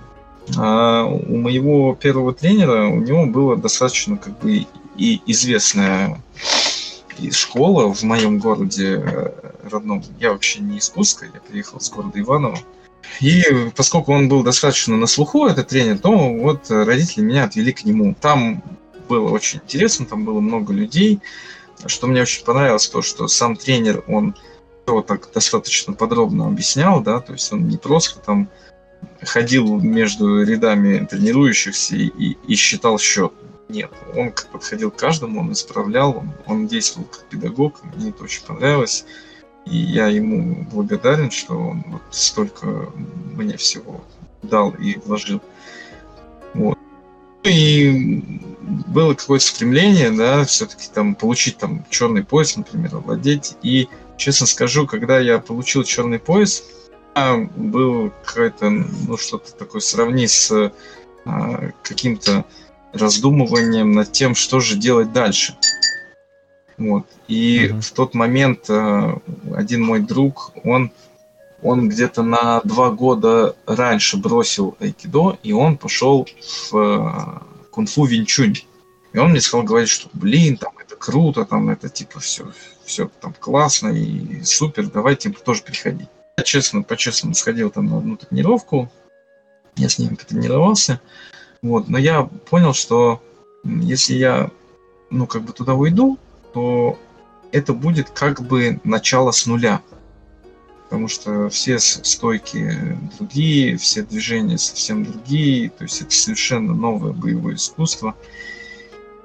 [0.57, 4.65] А у моего первого тренера, у него было достаточно как бы
[4.95, 6.21] и известная
[7.31, 9.31] школа в моем городе э,
[9.69, 10.03] родном.
[10.19, 12.57] Я вообще не из Курска, я приехал с города Иваново.
[13.21, 13.43] И
[13.75, 18.15] поскольку он был достаточно на слуху, этот тренер, то вот родители меня отвели к нему.
[18.19, 18.63] Там
[19.07, 21.19] было очень интересно, там было много людей.
[21.85, 24.35] Что мне очень понравилось, то, что сам тренер, он
[24.85, 28.49] все так достаточно подробно объяснял, да, то есть он не просто там
[29.21, 33.33] ходил между рядами тренирующихся и, и считал счет.
[33.69, 38.43] Нет, он подходил к каждому, он исправлял, он, он действовал как педагог, мне это очень
[38.43, 39.05] понравилось.
[39.69, 42.91] И я ему благодарен, что он вот столько
[43.33, 44.03] мне всего
[44.41, 45.41] дал и вложил.
[46.53, 46.77] Вот.
[47.43, 48.41] И
[48.87, 53.55] было какое-то стремление, да, все-таки там получить там черный пояс, например, овладеть.
[53.61, 56.63] И честно скажу, когда я получил черный пояс,
[57.55, 60.71] был какое-то, ну, что-то такое сравнить с
[61.25, 62.45] а, каким-то
[62.93, 65.57] раздумыванием над тем, что же делать дальше.
[66.77, 67.07] Вот.
[67.27, 67.81] И mm-hmm.
[67.81, 69.17] в тот момент э,
[69.55, 70.91] один мой друг, он,
[71.63, 76.27] он где-то на два года раньше бросил айкидо, и он пошел
[76.69, 78.55] в э, кунг-фу винчунь.
[79.13, 82.51] И он мне сказал говорить, что блин, там это круто, там это типа все,
[82.85, 86.07] все там классно и супер, давай типа тоже приходи.
[86.37, 88.91] Я честно, по-честному сходил там на одну тренировку,
[89.75, 91.01] я с ним потренировался,
[91.63, 93.21] вот, но я понял, что
[93.63, 94.51] если я,
[95.09, 96.19] ну, как бы туда уйду,
[96.53, 96.99] то
[97.51, 99.81] это будет как бы начало с нуля.
[100.85, 107.55] Потому что все стойки другие, все движения совсем другие, то есть это совершенно новое боевое
[107.55, 108.15] искусство.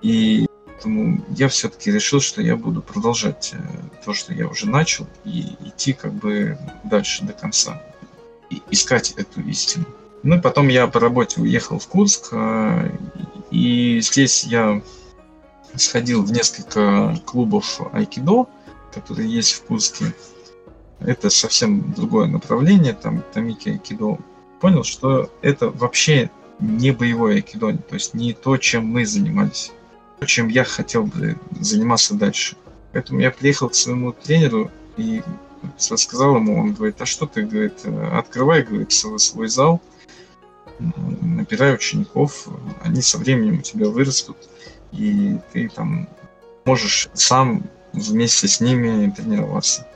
[0.02, 0.46] И
[0.82, 3.58] поэтому я все-таки решил, что я буду продолжать э,
[4.04, 7.80] то, что я уже начал, и идти как бы дальше до конца,
[8.50, 9.86] и искать эту истину.
[10.24, 12.90] Ну и потом я по работе уехал в Курск, э,
[13.52, 14.82] и здесь я
[15.76, 18.46] сходил в несколько клубов айкидо,
[18.92, 20.14] которые есть в Курске.
[21.00, 24.18] Это совсем другое направление, там Тамики айкидо.
[24.60, 26.30] Понял, что это вообще
[26.60, 29.72] не боевое айкидо, то есть не то, чем мы занимались,
[30.20, 32.56] то, чем я хотел бы заниматься дальше.
[32.92, 35.22] Поэтому я приехал к своему тренеру и
[35.90, 39.80] рассказал ему, он говорит, а что ты, говорит, открывай, говорит, свой, свой зал,
[40.78, 42.46] набирай учеников,
[42.82, 44.36] они со временем у тебя вырастут,
[44.92, 46.08] и ты там
[46.64, 49.86] можешь сам вместе с ними тренироваться.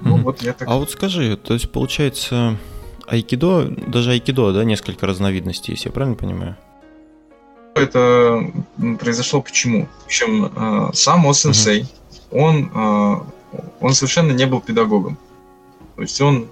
[0.00, 0.68] Ну, вот я так...
[0.68, 2.58] А вот скажи, то есть получается
[3.06, 6.56] айкидо, даже айкидо, да, несколько разновидностей, если я правильно понимаю?
[7.74, 8.50] Это
[8.98, 9.86] произошло почему?
[10.02, 12.38] В общем, э, сам О-сенсей, uh-huh.
[12.38, 15.18] он, э, он совершенно не был педагогом.
[15.94, 16.48] То есть он,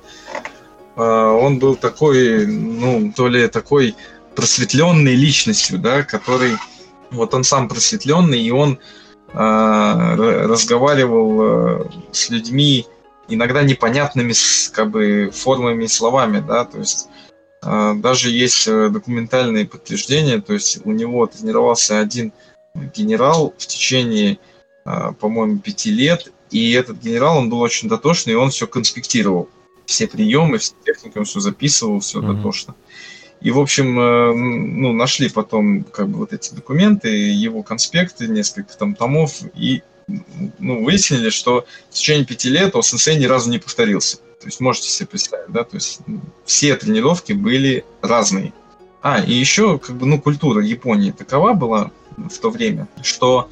[0.97, 3.95] э, он был такой, ну, то ли такой
[4.35, 6.57] просветленной личностью, да, который
[7.15, 8.79] вот он сам просветленный, и он
[9.33, 10.15] э,
[10.47, 12.87] разговаривал э, с людьми
[13.29, 14.35] иногда непонятными
[14.73, 17.09] как бы формами и словами, да, то есть
[17.63, 22.33] э, даже есть э, документальные подтверждения, то есть у него тренировался один
[22.75, 24.39] генерал в течение,
[24.85, 29.49] э, по-моему, пяти лет, и этот генерал, он был очень дотошный, и он все конспектировал,
[29.87, 32.37] все приемы, все техники, он все записывал, все mm-hmm.
[32.37, 32.75] дотошно.
[33.45, 38.75] И, в общем, э, ну, нашли потом как бы вот эти документы, его конспекты, несколько
[38.75, 39.83] там томов, и
[40.59, 44.17] ну, выяснили, что в течение пяти лет ОСНС ни разу не повторился.
[44.41, 46.01] То есть можете себе представить, да, то есть
[46.47, 48.55] все тренировки были разные.
[49.03, 53.51] А, и еще, как бы, ну, культура Японии такова была в то время, что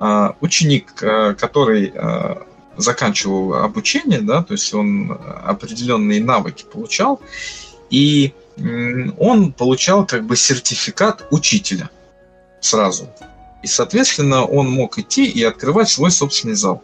[0.00, 2.36] э, ученик, э, который э,
[2.78, 7.20] заканчивал обучение, да, то есть он определенные навыки получал,
[7.90, 8.32] и
[9.18, 11.90] он получал как бы сертификат учителя
[12.60, 13.08] сразу.
[13.62, 16.82] И, соответственно, он мог идти и открывать свой собственный зал.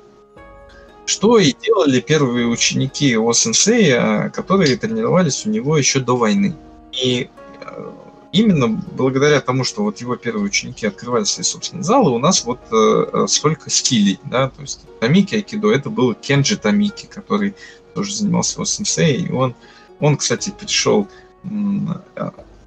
[1.07, 6.55] Что и делали первые ученики О сенсея, которые тренировались у него еще до войны.
[6.93, 7.29] И
[7.61, 7.91] э,
[8.33, 12.61] именно благодаря тому, что вот его первые ученики открывали свои собственные залы, у нас вот
[12.71, 17.55] э, э столько стилей, да, то есть Тамики Айкидо, это был Кенджи Тамики, который
[17.95, 19.55] тоже занимался его сенсей, и он,
[20.01, 21.32] он, кстати, перешел э,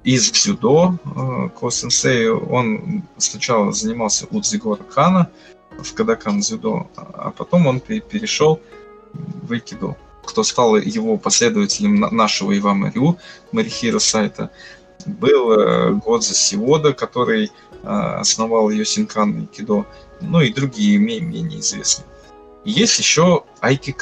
[0.06, 2.48] из дзюдо э, к сенсею.
[2.48, 5.30] Он сначала занимался у Дзигора Кана
[5.78, 8.60] в Кадакан дзюдо, а потом он перешел
[9.12, 9.96] в Айкидо.
[10.24, 13.18] Кто стал его последователем нашего Ивама Рю,
[13.52, 14.50] Марихира Сайта,
[15.06, 19.86] был э, Годзе Сиода, который э, основал Йосинкан и Кидо,
[20.20, 22.06] ну и другие менее известные.
[22.64, 23.92] Есть еще Айки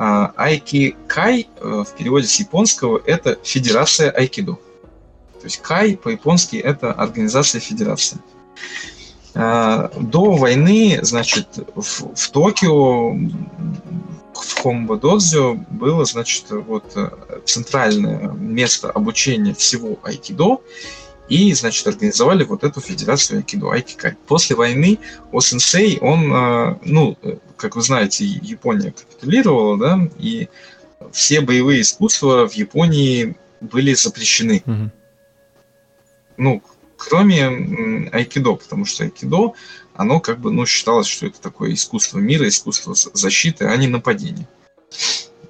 [0.00, 4.52] А, Айки Кай э, в переводе с японского это Федерация Айкидо.
[4.52, 8.18] То есть Кай по-японски это организация федерации.
[9.34, 17.10] А, до войны, значит, в, в Токио в Хомбо Додзё было, значит, вот э,
[17.44, 20.60] центральное место обучения всего айкидо,
[21.28, 24.16] и, значит, организовали вот эту федерацию айкидо, айкикай.
[24.26, 24.98] После войны
[25.32, 27.18] О-сенсей, он, э, ну,
[27.56, 30.48] как вы знаете, Япония капитулировала, да, и
[31.12, 34.62] все боевые искусства в Японии были запрещены.
[34.64, 34.90] Mm-hmm.
[36.38, 36.62] Ну,
[36.96, 39.54] кроме айкидо, потому что айкидо
[39.94, 44.46] оно как бы, ну, считалось, что это такое искусство мира, искусство защиты, а не нападения.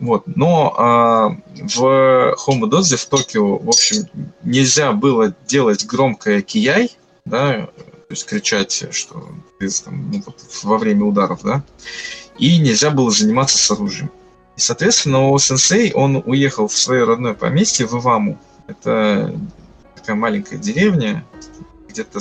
[0.00, 0.24] Вот.
[0.26, 4.04] Но э, в Хомудодзе в Токио, в общем,
[4.44, 9.28] нельзя было делать громкое кияй, да, то есть кричать, что
[9.84, 11.62] там, ну, вот, во время ударов, да,
[12.38, 14.10] и нельзя было заниматься с оружием.
[14.56, 18.40] И, соответственно, у сенсей, он уехал в свое родное поместье в Иваму.
[18.66, 19.38] Это
[19.94, 21.24] такая маленькая деревня,
[21.88, 22.20] где-то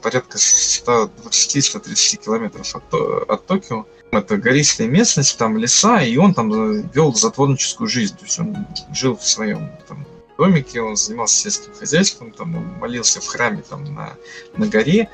[0.00, 2.94] порядка 120-130 километров от,
[3.28, 3.86] от Токио.
[4.10, 8.16] Это гористая местность, там леса, и он там э, вел затворническую жизнь.
[8.16, 10.06] То есть он жил в своем там,
[10.38, 14.14] домике, он занимался сельским хозяйством, там, он молился в храме там, на,
[14.56, 15.10] на горе.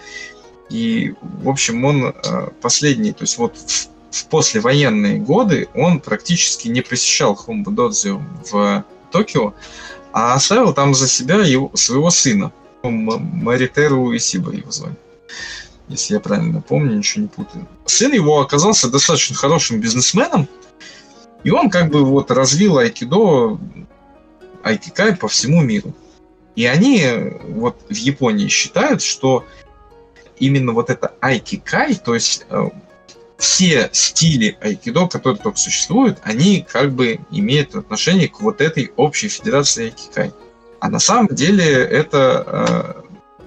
[0.70, 6.68] И, в общем, он э, последний, то есть вот в, в послевоенные годы он практически
[6.68, 9.54] не посещал Хомбудодзю в Токио,
[10.12, 12.52] а оставил там за себя его, своего сына.
[12.83, 14.96] Маритеру Исиба его звали.
[15.88, 17.68] Если я правильно помню, ничего не путаю.
[17.85, 20.49] Сын его оказался достаточно хорошим бизнесменом,
[21.42, 23.59] и он как бы вот развил айкидо,
[24.62, 25.94] айкикай по всему миру.
[26.57, 27.05] И они
[27.49, 29.44] вот в Японии считают, что
[30.38, 32.70] именно вот это айкикай, то есть э,
[33.37, 39.29] все стили айкидо, которые только существуют, они как бы имеют отношение к вот этой общей
[39.29, 40.33] федерации айкикай.
[40.81, 43.04] А на самом деле это, э,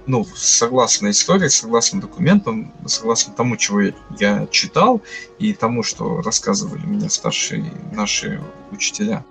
[0.07, 3.81] ну, согласно истории, согласно документам, согласно тому, чего
[4.19, 5.01] я читал,
[5.37, 8.41] и тому, что рассказывали мне старшие наши
[8.71, 9.23] учителя.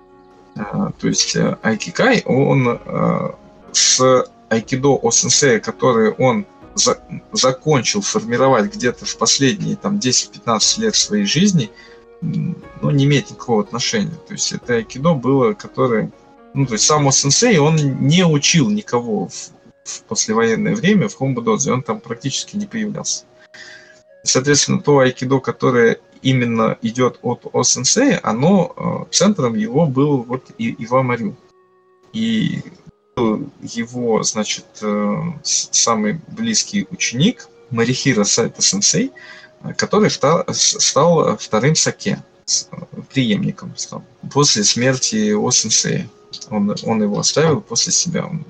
[0.55, 2.79] Э, то есть э, Айкикай, он
[3.73, 6.99] с айкидо о сенсея, который он за,
[7.31, 11.69] закончил формировать где-то в последние там 10-15 лет своей жизни,
[12.21, 14.15] ну, не имеет никакого отношения.
[14.27, 16.11] То есть это айкидо было, которое
[16.53, 19.51] ну, то есть сам сенсей, он не учил никого в,
[19.87, 23.25] в послевоенное время в Хомбудодзе, он там практически не появлялся.
[24.23, 30.69] Соответственно, то айкидо, которое именно идет от О-сенсея, оно, э, центром его был вот и
[30.69, 31.35] Ива Марю.
[32.13, 32.61] И
[33.61, 39.11] его, значит, э, самый близкий ученик Марихира Сайта Сенсей,
[39.75, 42.23] который стал, вторым Саке,
[43.13, 46.09] преемником стал, после смерти О-сенсея.
[46.49, 48.29] Он, он его оставил после себя.
[48.29, 48.41] Нас,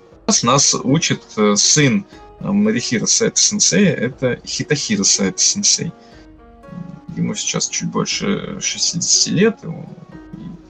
[0.44, 2.06] нас учит э, сын
[2.40, 5.92] э, Марихира Сайта Сенсея, это Хитахира Сайта Сенсей.
[7.16, 9.60] Ему сейчас чуть больше 60 лет.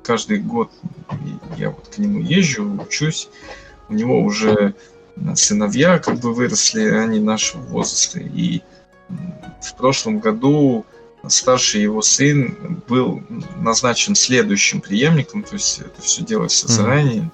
[0.03, 0.71] Каждый год
[1.57, 3.29] я вот к нему езжу, учусь.
[3.89, 4.75] У него уже
[5.35, 8.19] сыновья как бы выросли, они нашего возраста.
[8.19, 8.61] И
[9.61, 10.85] в прошлом году
[11.27, 13.21] старший его сын был
[13.57, 17.31] назначен следующим преемником, то есть это все делается заранее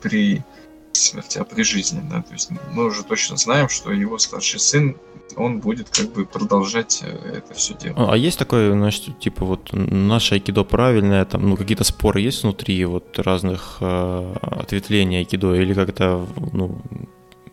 [0.00, 0.42] при
[0.92, 4.96] смерти, а при жизни, да, то есть мы уже точно знаем, что его старший сын
[5.36, 7.94] он будет как бы продолжать э, это все дело.
[7.96, 12.42] А, а есть такое, значит, типа вот наше айкидо правильное, там, ну, какие-то споры есть
[12.42, 16.80] внутри вот разных э, ответвлений айкидо, или как это, ну,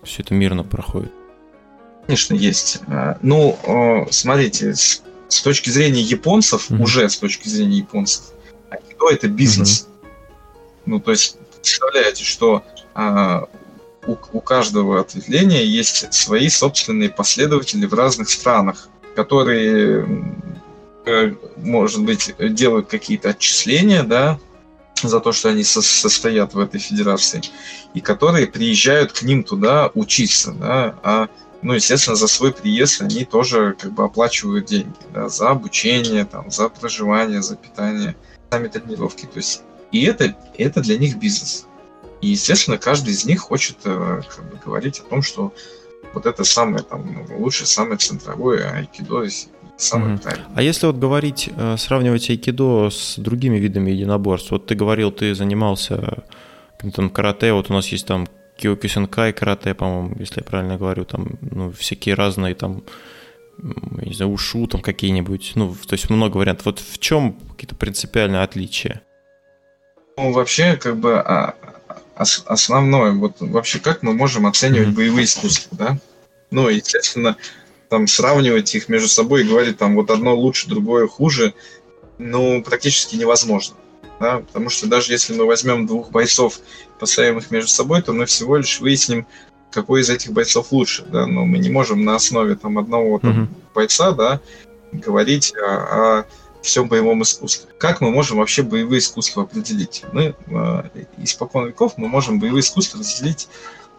[0.03, 1.11] все это мирно проходит?
[2.05, 2.79] Конечно, есть.
[2.87, 6.81] А, ну, смотрите, с точки зрения японцев, mm-hmm.
[6.81, 8.31] уже с точки зрения японцев,
[8.69, 9.81] айкидо это бизнес.
[9.81, 10.07] Mm-hmm.
[10.85, 12.63] Ну, то есть, представляете, что
[12.97, 20.07] у, у каждого ответвления есть свои собственные последователи в разных странах, которые
[21.05, 24.39] э, может быть, делают какие-то отчисления, да,
[25.01, 27.41] за то, что они со- состоят в этой федерации,
[27.93, 31.27] и которые приезжают к ним туда учиться, да, а
[31.61, 36.51] ну, естественно, за свой приезд они тоже как бы оплачивают деньги, да, за обучение, там,
[36.51, 38.15] за проживание, за питание,
[38.51, 39.25] сами тренировки.
[39.25, 41.66] То есть, и это, это для них бизнес.
[42.21, 45.53] И, естественно, каждый из них хочет э, как бы, говорить о том, что
[46.13, 49.25] вот это самое там лучшее, самое центровое айкидо,
[49.77, 50.51] самое правильное.
[50.55, 55.35] А если вот говорить, э, сравнивать айкидо с другими видами единоборств, вот ты говорил, ты
[55.35, 56.23] занимался
[56.93, 61.37] там карате, вот у нас есть там Киокюсенкай карате, по-моему, если я правильно говорю, там,
[61.41, 62.83] ну, всякие разные там,
[63.57, 66.65] не знаю, ушу там какие-нибудь, ну, то есть много вариантов.
[66.65, 69.01] Вот в чем какие-то принципиальные отличия?
[70.17, 71.55] Ну, вообще, как бы, а,
[72.17, 74.95] основное, вот вообще как мы можем оценивать mm-hmm.
[74.95, 75.97] боевые искусства, да?
[76.51, 77.37] Ну, естественно,
[77.89, 81.53] там сравнивать их между собой и говорить, там, вот одно лучше, другое хуже,
[82.17, 83.75] ну, практически невозможно.
[84.19, 84.39] Да?
[84.39, 86.59] Потому что даже если мы возьмем двух бойцов,
[86.99, 89.27] поставим их между собой, то мы всего лишь выясним,
[89.71, 91.03] какой из этих бойцов лучше.
[91.03, 91.27] Да?
[91.27, 93.73] Но мы не можем на основе там, одного там, mm-hmm.
[93.75, 94.41] бойца да,
[94.91, 96.25] говорить о, о
[96.67, 97.69] всем боевом искусстве.
[97.77, 100.03] Как мы можем вообще боевые искусства определить?
[100.11, 100.83] Мы э,
[101.17, 103.47] испокон веков мы можем боевые искусства разделить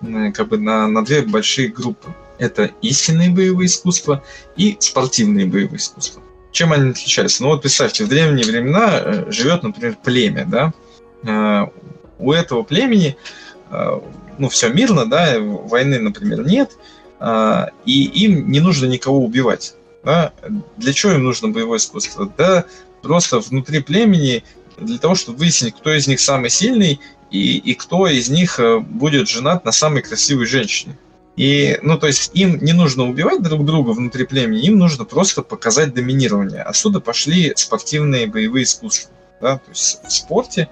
[0.03, 2.15] э, как бы на, на две большие группы.
[2.39, 4.23] Это истинные боевые искусства
[4.57, 6.23] и спортивные боевые искусства.
[6.53, 7.43] Чем они отличаются?
[7.43, 10.73] Ну вот представьте, в древние времена э, живет, например, племя, да,
[11.23, 11.67] э,
[12.19, 13.17] у этого племени,
[13.71, 14.01] э,
[14.39, 16.77] ну, все мирно, да, войны, например, нет,
[17.85, 19.75] и им не нужно никого убивать.
[20.05, 20.33] Да?
[20.77, 22.33] Для чего им нужно боевое искусство?
[22.37, 22.65] Да,
[23.03, 24.45] просто внутри племени
[24.77, 29.29] для того, чтобы выяснить, кто из них самый сильный и, и кто из них будет
[29.29, 30.97] женат на самой красивой женщине.
[31.37, 35.43] И, ну, то есть им не нужно убивать друг друга внутри племени, им нужно просто
[35.43, 36.63] показать доминирование.
[36.63, 39.13] Отсюда пошли спортивные боевые искусства.
[39.41, 39.59] Да?
[39.59, 40.69] То есть в спорте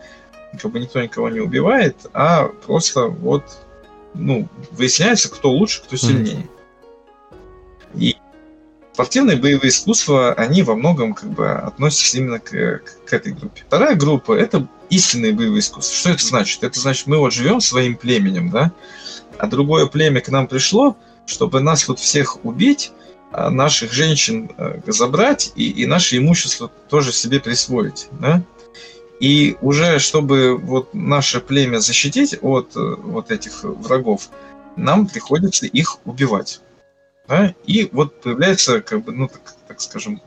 [0.61, 3.45] как бы никто никого не убивает, а просто вот,
[4.15, 6.49] ну, выясняется, кто лучше, кто сильнее.
[7.95, 8.17] И
[8.97, 13.63] спортивные боевые искусства, они во многом как бы относятся именно к, к, этой группе.
[13.67, 15.95] Вторая группа– это истинные боевые искусства.
[15.95, 16.65] Что это значит?
[16.65, 18.73] Это значит, мы вот живем своим племенем, да,
[19.37, 22.93] а другое племя к нам пришло, чтобы нас тут всех убить,
[23.33, 28.09] а наших женщин э, забрать и, и наше имущество тоже себе присвоить.
[28.13, 28.43] Да?
[29.21, 34.31] И уже чтобы вот наше племя защитить от э, вот этих врагов,
[34.77, 36.63] нам приходится их убивать.
[37.29, 37.55] Да?
[37.67, 40.23] И вот появляется, как бы, ну, так, так скажем,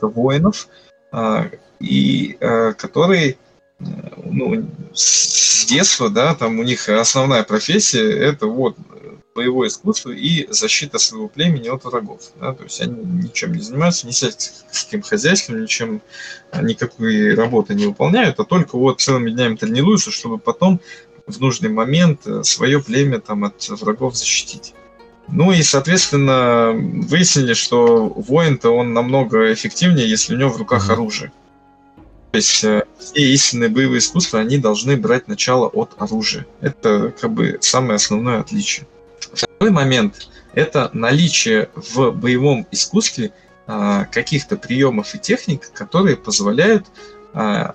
[0.00, 0.68] воинов,
[1.12, 3.36] а, и а, которые
[3.78, 8.76] ну, с детства, да, там у них основная профессия это вот
[9.34, 12.20] боевое искусство и защита своего племени от врагов.
[12.38, 12.52] Да?
[12.52, 16.02] То есть они ничем не занимаются, ни сельским хозяйством, ничем,
[16.60, 20.80] никакой работы не выполняют, а только вот целыми днями тренируются, чтобы потом
[21.26, 24.74] в нужный момент свое племя там от врагов защитить.
[25.28, 31.32] Ну и, соответственно, выяснили, что воин-то он намного эффективнее, если у него в руках оружие.
[32.32, 36.46] То есть э, все истинные боевые искусства, они должны брать начало от оружия.
[36.60, 38.86] Это как бы самое основное отличие.
[39.20, 43.32] Второй момент– это наличие в боевом искусстве
[43.66, 46.86] а, каких-то приемов и техник, которые позволяют
[47.32, 47.74] а,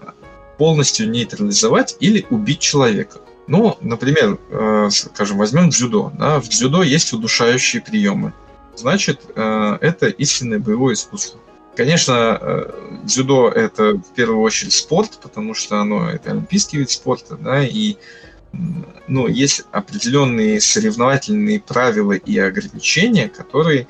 [0.57, 3.19] полностью нейтрализовать или убить человека.
[3.47, 6.11] Ну, например, э, скажем, возьмем дзюдо.
[6.17, 6.39] Да?
[6.39, 8.33] В дзюдо есть удушающие приемы.
[8.75, 11.39] Значит, э, это истинное боевое искусство.
[11.75, 17.37] Конечно, э, дзюдо это в первую очередь спорт, потому что оно это олимпийский вид спорта,
[17.37, 17.95] да, и
[19.07, 23.87] ну, есть определенные соревновательные правила и ограничения, которые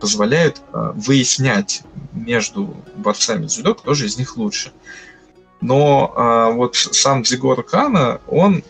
[0.00, 1.82] позволяют выяснять
[2.12, 4.72] между борцами дзюдо, кто же из них лучше.
[5.60, 8.62] Но э, вот сам Дзигор Кана, он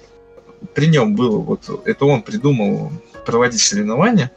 [0.74, 2.92] при нем было, вот это он придумал
[3.26, 4.30] проводить соревнования,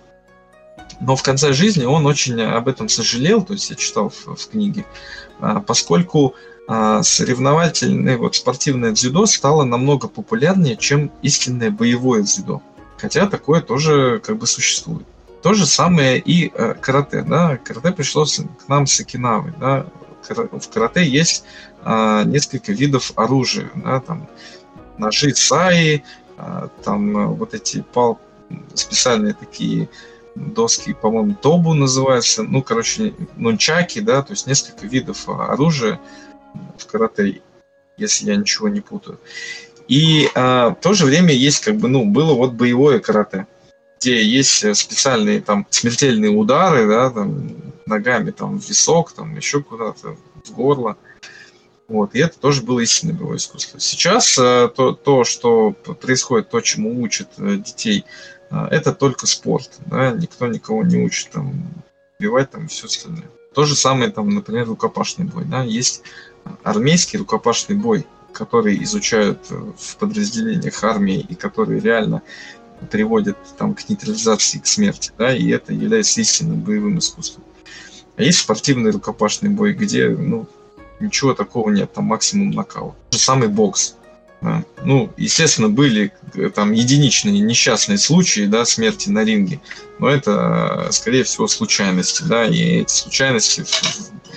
[0.99, 4.49] но в конце жизни он очень об этом сожалел, то есть я читал в, в
[4.49, 4.86] книге,
[5.39, 6.36] а, поскольку
[6.67, 12.61] а, соревновательное вот спортивное дзюдо стало намного популярнее, чем истинное боевое дзюдо.
[12.97, 15.07] Хотя такое тоже как бы существует.
[15.41, 17.24] То же самое и э, карате.
[17.24, 17.57] Да?
[17.57, 19.53] Карате пришло к нам с Окинавы.
[19.59, 19.88] Да?
[20.30, 21.43] В карате есть
[21.84, 23.72] э, несколько видов оружия.
[23.74, 24.01] Да?
[24.01, 24.30] Там
[25.02, 26.04] ножи саи,
[26.38, 28.20] э, там э, вот эти пал
[28.74, 29.89] специальные такие
[30.36, 35.99] доски, по-моему, тобу называется, ну, короче, нунчаки, да, то есть несколько видов оружия
[36.78, 37.41] в карате,
[37.97, 39.20] если я ничего не путаю.
[39.88, 43.47] И а, в то же время есть, как бы, ну, было вот боевое карате,
[43.99, 47.49] где есть специальные там смертельные удары, да, там,
[47.86, 50.95] ногами там в висок, там еще куда-то, в горло.
[51.92, 53.78] Вот, и это тоже было истинное боевое искусство.
[53.78, 58.06] Сейчас э, то, то, что происходит, то, чему учат э, детей,
[58.50, 59.70] э, это только спорт.
[59.88, 60.12] Да?
[60.12, 61.84] Никто никого не учит там
[62.18, 63.30] убивать там и все остальное.
[63.54, 65.44] То же самое, там, например, рукопашный бой.
[65.44, 65.64] Да?
[65.64, 66.04] Есть
[66.64, 72.22] армейский рукопашный бой, который изучают в подразделениях армии и который реально
[72.89, 75.12] приводит там, к нейтрализации, к смерти.
[75.18, 75.36] Да?
[75.36, 77.44] И это является истинным боевым искусством.
[78.16, 80.48] А есть спортивный рукопашный бой, где ну,
[81.02, 82.95] ничего такого нет, там максимум нокаут.
[83.10, 83.95] Тот же самый бокс.
[84.41, 84.64] Да.
[84.84, 89.60] Ну, естественно, были э, там единичные несчастные случаи, да, смерти на ринге,
[89.99, 93.64] но это, скорее всего, случайности, да, и эти случайности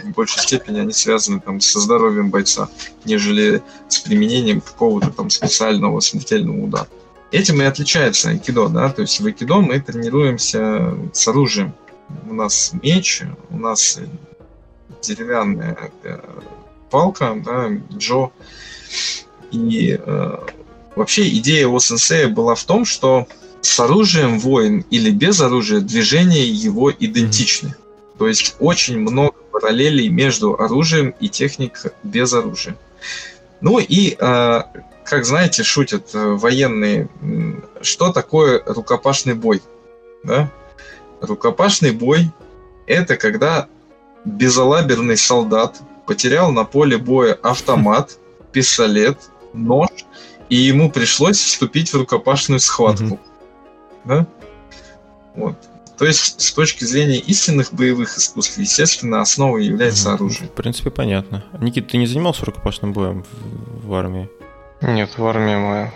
[0.04, 2.68] в большей степени они связаны там со здоровьем бойца,
[3.06, 6.88] нежели с применением какого-то там специального смертельного удара.
[7.32, 11.74] Этим и отличается айкидо, да, то есть в айкидо мы тренируемся с оружием.
[12.28, 13.98] У нас меч, у нас
[15.04, 16.18] деревянная э,
[16.90, 18.30] палка, да, Джо.
[19.50, 20.38] И э,
[20.96, 23.26] вообще идея у сенсея была в том, что
[23.60, 27.74] с оружием воин или без оружия движения его идентичны.
[28.18, 32.76] То есть очень много параллелей между оружием и техникой без оружия.
[33.60, 34.62] Ну и, э,
[35.04, 37.08] как знаете, шутят э, военные,
[37.80, 39.62] что такое рукопашный бой?
[40.22, 40.50] Да?
[41.20, 42.30] Рукопашный бой–
[42.86, 43.68] это когда
[44.24, 48.18] безалаберный солдат потерял на поле боя автомат,
[48.52, 49.18] пистолет,
[49.52, 49.88] нож,
[50.48, 53.04] и ему пришлось вступить в рукопашную схватку.
[53.04, 53.18] Mm-hmm.
[54.04, 54.26] Да?
[55.34, 55.56] Вот.
[55.96, 60.14] То есть, с точки зрения истинных боевых искусств, естественно, основой является mm-hmm.
[60.14, 60.48] оружие.
[60.48, 61.44] В принципе, понятно.
[61.60, 64.28] Никита, ты не занимался рукопашным боем в, в армии?
[64.80, 65.92] Нет, в армии мы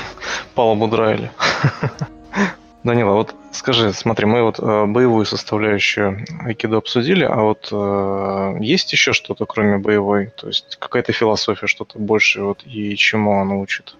[0.54, 1.32] палубу драили.
[2.88, 8.90] Данила, вот скажи, смотри, мы вот э, боевую составляющую айкидо обсудили, а вот э, есть
[8.92, 10.32] еще что-то, кроме боевой?
[10.34, 13.94] То есть какая-то философия, что-то больше, вот, и чему она учит?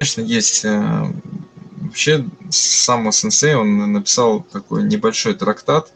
[0.00, 0.64] Конечно, есть.
[0.64, 1.04] Э,
[1.82, 5.92] вообще, сам сенсей, он написал такой небольшой трактат,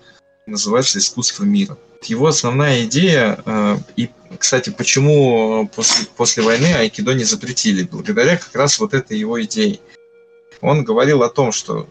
[0.46, 1.78] называется «Искусство мира».
[2.02, 8.54] Его основная идея, э, и, кстати, почему после, после войны айкидо не запретили, благодаря как
[8.54, 9.80] раз вот этой его идее–
[10.62, 11.86] он говорил о том, что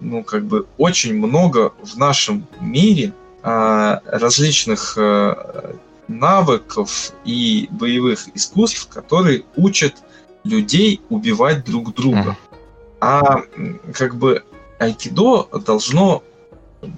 [0.00, 5.76] ну, как бы очень много в нашем мире а, различных а,
[6.08, 9.94] навыков и боевых искусств, которые учат
[10.44, 12.36] людей убивать друг друга.
[13.00, 13.42] А
[13.92, 14.42] как бы
[14.78, 16.22] айкидо должно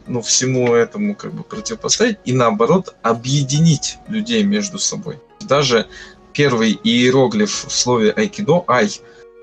[0.06, 5.18] ну, всему этому как бы противопоставить и наоборот объединить людей между собой.
[5.40, 5.86] Даже
[6.32, 8.90] первый иероглиф в слове айкидо ай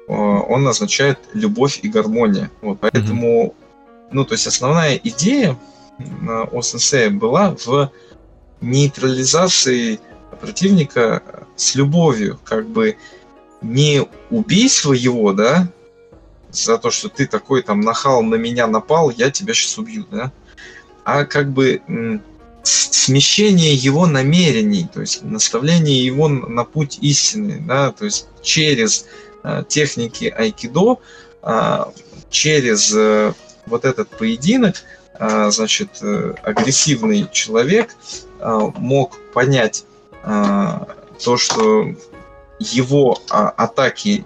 [0.07, 2.51] он означает любовь и гармония.
[2.61, 4.07] Вот, поэтому, mm-hmm.
[4.11, 5.57] ну, то есть основная идея
[6.51, 7.91] о сенсея была в
[8.61, 9.99] нейтрализации
[10.39, 11.23] противника
[11.55, 12.97] с любовью, как бы
[13.61, 15.69] не убийство его, да,
[16.51, 20.31] за то, что ты такой там нахал на меня напал, я тебя сейчас убью, да,
[21.03, 21.81] а как бы
[22.63, 29.24] смещение его намерений, то есть наставление его на путь истины, да, то есть через Э,
[29.67, 30.99] техники айкидо
[31.45, 31.93] а,
[32.31, 33.33] через э,
[33.67, 34.77] вот этот поединок,
[35.13, 37.95] а, значит, э, агрессивный человек
[38.39, 39.85] а, мог понять
[40.23, 41.93] то, что
[42.57, 44.25] его атаки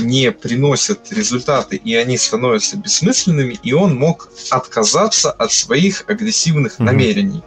[0.00, 6.84] не приносят результаты, и они становятся бессмысленными, и он мог отказаться от своих агрессивных mm-hmm.
[6.84, 7.44] намерений.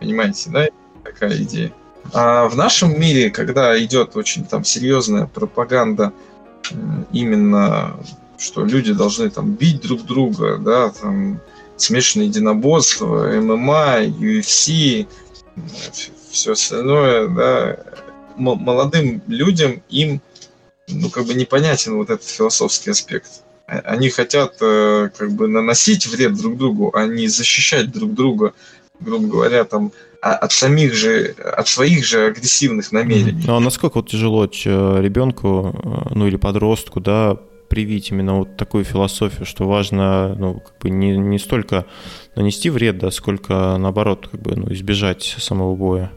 [0.00, 0.66] Понимаете, да?
[1.02, 1.72] Такая идея.
[2.12, 6.12] А в нашем мире, когда идет очень там серьезная пропаганда
[7.12, 7.96] именно,
[8.38, 11.40] что люди должны там бить друг друга, да, там
[11.76, 15.06] смешанные единоборства, ММА, UFC,
[16.30, 17.78] все остальное, да,
[18.36, 20.20] молодым людям им
[20.88, 23.42] ну, как бы непонятен вот этот философский аспект.
[23.66, 28.54] Они хотят э, как бы наносить вред друг другу, а не защищать друг друга,
[29.00, 33.44] грубо говоря, там а от самих же, от своих же агрессивных намерений.
[33.46, 37.36] Ну а насколько вот тяжело ребенку, э, ну или подростку, да,
[37.68, 41.86] привить именно вот такую философию, что важно, ну, как бы не, не столько
[42.34, 46.10] нанести вред, да, сколько наоборот, как бы, ну, избежать самого боя.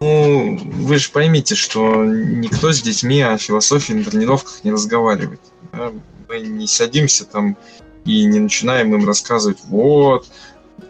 [0.00, 5.40] Ну, вы же поймите, что никто с детьми о философии на тренировках не разговаривает.
[5.72, 5.92] Да?
[6.28, 7.56] Мы не садимся там
[8.04, 10.28] и не начинаем им рассказывать, вот, э,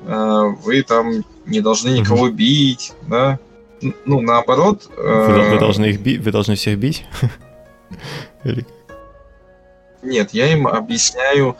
[0.04, 2.32] вы там не должны никого mm-hmm.
[2.32, 3.38] бить, да.
[4.04, 4.88] Ну, наоборот.
[4.96, 5.50] Вы, э...
[5.54, 7.04] вы должны их бить, вы должны всех бить?
[10.02, 11.56] Нет, я им объясняю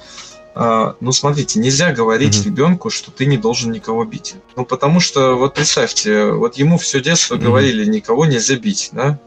[0.54, 2.44] а, ну, смотрите, нельзя говорить mm-hmm.
[2.44, 4.34] ребенку, что ты не должен никого бить.
[4.54, 7.42] Ну, потому что, вот представьте, вот ему все детство mm-hmm.
[7.42, 9.18] говорили, никого нельзя бить, да?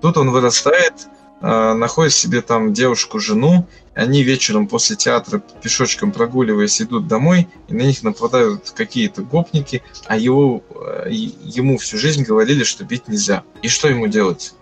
[0.00, 1.08] Тут он вырастает,
[1.40, 3.66] находит себе там девушку, жену,
[3.98, 10.16] они вечером после театра пешочком прогуливаясь идут домой, и на них нападают какие-то гопники, а
[10.16, 13.42] его, э, ему всю жизнь говорили, что бить нельзя.
[13.60, 14.54] И что ему делать?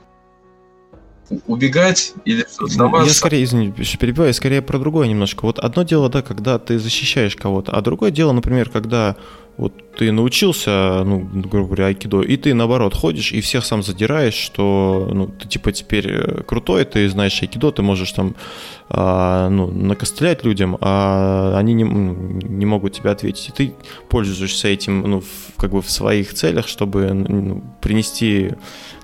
[1.47, 3.09] Убегать или сдаваться.
[3.09, 5.45] Я скорее, извини, перебиваю, я скорее про другое немножко.
[5.45, 9.17] Вот одно дело, да, когда ты защищаешь кого-то, а другое дело, например, когда
[9.57, 14.35] вот ты научился, ну, грубо говоря, айкидо, и ты, наоборот, ходишь и всех сам задираешь,
[14.35, 18.37] что, ну, ты, типа, теперь э, крутой, ты знаешь айкидо, ты можешь там,
[18.91, 23.49] а, ну, накостылять людям, а они не, не могут тебе ответить.
[23.49, 23.75] И ты
[24.11, 28.53] пользуешься этим, ну, в, как бы в своих целях, чтобы ну, принести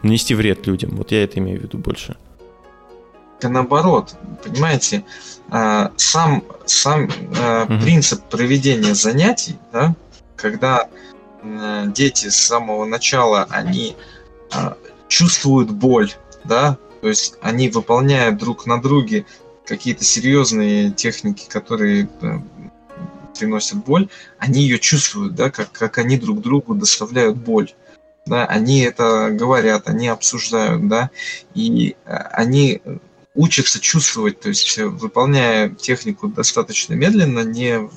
[0.02, 0.96] нанести вред людям.
[0.96, 2.16] Вот я это имею в виду больше.
[3.38, 5.04] Это наоборот, понимаете,
[5.50, 7.80] а, сам, сам угу.
[7.82, 9.94] принцип проведения занятий, да,
[10.36, 10.88] когда
[11.86, 13.96] дети с самого начала, они
[14.52, 14.76] а,
[15.08, 16.12] чувствуют боль,
[16.44, 19.26] да, то есть они выполняют друг на друге
[19.66, 22.08] какие-то серьезные техники, которые
[23.36, 27.72] приносят боль, они ее чувствуют, да, как, как они друг другу доставляют боль
[28.26, 31.10] да, они это говорят, они обсуждают, да,
[31.54, 32.80] и э, они
[33.34, 37.90] учатся чувствовать, то есть э, выполняя технику достаточно медленно, не в,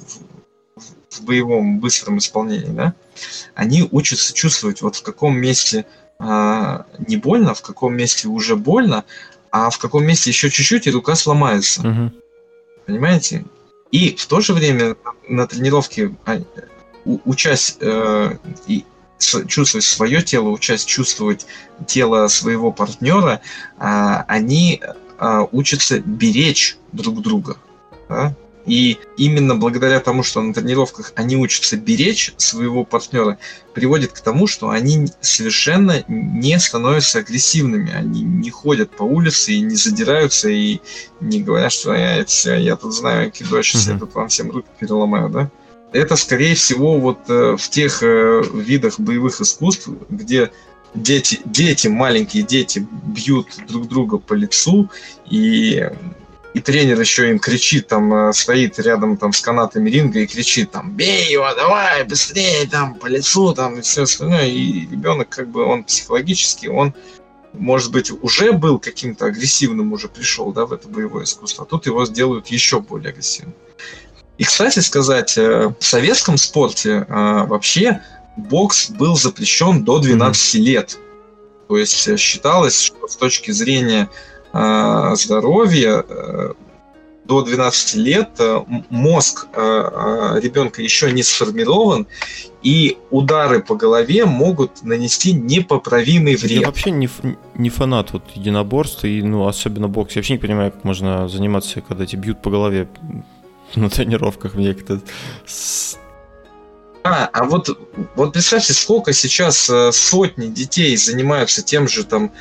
[1.10, 2.94] в боевом быстром исполнении, да,
[3.54, 5.86] они учатся чувствовать, вот в каком месте
[6.18, 9.04] а, не больно, в каком месте уже больно,
[9.52, 11.82] а в каком месте еще чуть-чуть и рука сломается.
[11.88, 12.12] Угу.
[12.86, 13.46] Понимаете?
[13.92, 14.96] И в то же время
[15.28, 16.40] на тренировке, а,
[17.06, 18.84] учась э, и
[19.20, 21.46] чувствовать свое тело, учась чувствовать
[21.88, 23.42] тело своего партнера,
[23.78, 24.82] а, они
[25.18, 27.58] а, учатся беречь друг друга.
[28.10, 28.36] Да?
[28.66, 33.38] И именно благодаря тому, что на тренировках они учатся беречь своего партнера,
[33.74, 37.94] приводит к тому, что они совершенно не становятся агрессивными.
[37.94, 40.80] Они не ходят по улице и не задираются, и
[41.22, 43.94] не говорят, что я, я тут знаю кидо, сейчас mm-hmm.
[43.94, 45.52] я тут вам всем руки переломаю, да?
[45.92, 50.52] Это, скорее всего, вот э, в тех э, видах боевых искусств, где
[50.94, 54.90] дети, дети, маленькие дети бьют друг друга по лицу,
[55.30, 55.90] и,
[56.54, 60.72] и тренер еще им кричит, там, э, стоит рядом там с канатами ринга и кричит,
[60.72, 65.50] там, бей его, давай, быстрее, там, по лицу, там, и все остальное, и ребенок, как
[65.50, 66.94] бы, он психологически, он
[67.58, 71.86] может быть, уже был каким-то агрессивным, уже пришел, да, в это боевое искусство, а тут
[71.86, 73.56] его сделают еще более агрессивным.
[74.38, 78.02] И, кстати сказать, э, в советском спорте э, вообще
[78.36, 80.64] бокс был запрещен до 12 mm-hmm.
[80.64, 80.98] лет.
[81.68, 84.10] То есть э, считалось, что с точки зрения
[85.16, 86.06] здоровья
[87.26, 88.30] до 12 лет
[88.90, 92.08] мозг ребенка еще не сформирован,
[92.64, 96.62] и удары по голове могут нанести непоправимый вред.
[96.62, 97.10] Я вообще не,
[97.56, 100.16] не фанат вот единоборства, и ну, особенно бокс.
[100.16, 102.88] Я вообще не понимаю, как можно заниматься, когда тебе бьют по голове
[103.76, 105.02] на тренировках мне как-то...
[107.04, 107.70] А, а вот,
[108.16, 112.32] вот представьте, сколько сейчас э, сотни детей занимаются тем же там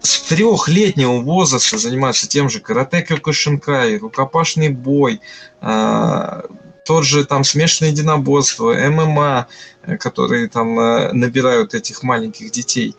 [0.00, 5.20] с трехлетнего возраста занимаются тем же карате кокошинкай, рукопашный бой,
[5.60, 6.42] э,
[6.84, 9.46] тот же там смешанное единоборство, ММА,
[9.82, 12.96] э, которые там э, набирают этих маленьких детей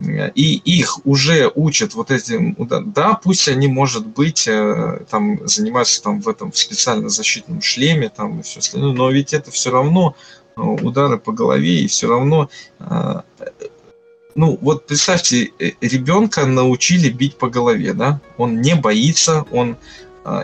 [0.00, 2.56] и их уже учат вот этим,
[2.94, 8.08] да, пусть они, может быть, э, там занимаются там в этом в специально защитном шлеме,
[8.08, 10.14] там и все остальное, но ведь это все равно
[10.56, 13.22] э, удары по голове, и все равно, э,
[14.36, 19.76] ну, вот представьте, ребенка научили бить по голове, да, он не боится, он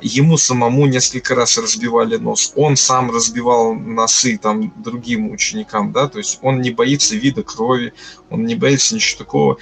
[0.02, 6.18] ему самому несколько раз разбивали нос, он сам разбивал носы там другим ученикам, да, то
[6.18, 7.92] есть он не боится вида крови,
[8.30, 9.56] он не боится ничего такого.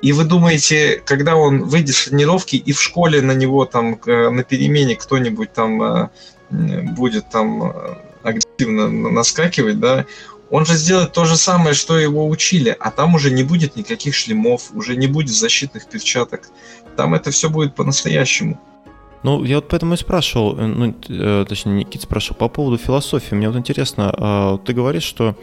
[0.00, 4.42] И вы думаете, когда он выйдет с тренировки и в школе на него там на
[4.44, 6.08] перемене кто-нибудь там э,
[6.50, 10.06] будет там э, активно наскакивать, да,
[10.50, 14.14] он же сделает то же самое, что его учили, а там уже не будет никаких
[14.14, 16.48] шлемов, уже не будет защитных перчаток.
[16.96, 18.58] Там это все будет по-настоящему.
[19.22, 23.34] Ну, я вот поэтому и спрашивал, э, ну, э, точнее, Никит спрашивал по поводу философии.
[23.34, 25.34] Мне вот интересно, а, ты говоришь, что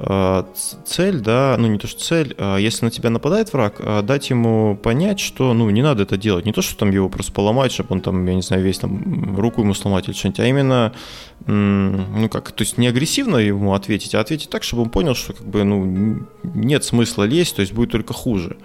[0.00, 0.46] а,
[0.86, 4.76] цель, да, ну не то что цель, а если на тебя нападает враг, дать ему
[4.76, 6.46] понять, что, ну, не надо это делать.
[6.46, 9.36] Не то, что там его просто поломать, чтобы он там, я не знаю, весь там
[9.36, 10.92] руку ему сломать или что-нибудь, а именно,
[11.46, 15.32] ну как, то есть не агрессивно ему ответить, а ответить так, чтобы он понял, что
[15.32, 18.56] как бы, ну, нет смысла лезть, то есть будет только хуже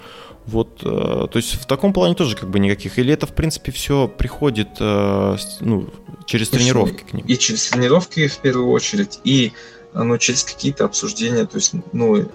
[0.46, 3.00] Вот, э, то есть в таком плане тоже как бы никаких.
[3.00, 5.90] Или это, в принципе, все приходит э, ну,
[6.26, 7.26] через тренировки к ним?
[7.26, 9.54] И через тренировки в первую очередь, и
[9.94, 11.46] ну, через какие-то обсуждения.
[11.46, 12.30] То есть, ну,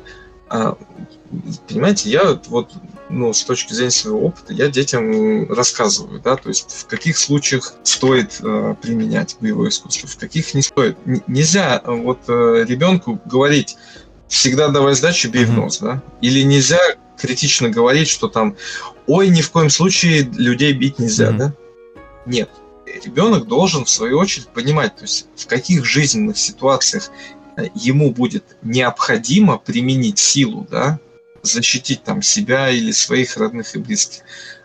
[0.48, 0.76] а,
[1.68, 2.72] понимаете, я вот
[3.10, 7.74] ну, с точки зрения своего опыта, я детям рассказываю, да, то есть в каких случаях
[7.82, 10.96] стоит э, применять боевое искусство, в каких не стоит.
[11.06, 13.76] Н- нельзя э, вот э, ребенку говорить
[14.28, 16.80] всегда давай сдачу, бей в нос, да, или нельзя
[17.18, 18.56] критично говорить, что там,
[19.06, 21.36] ой, ни в коем случае людей бить нельзя, mm-hmm.
[21.36, 21.54] да?
[22.26, 22.50] Нет.
[23.04, 27.10] Ребенок должен, в свою очередь, понимать, то есть в каких жизненных ситуациях
[27.56, 30.98] э, ему будет необходимо применить силу, да,
[31.42, 34.22] защитить там себя или своих родных и близких,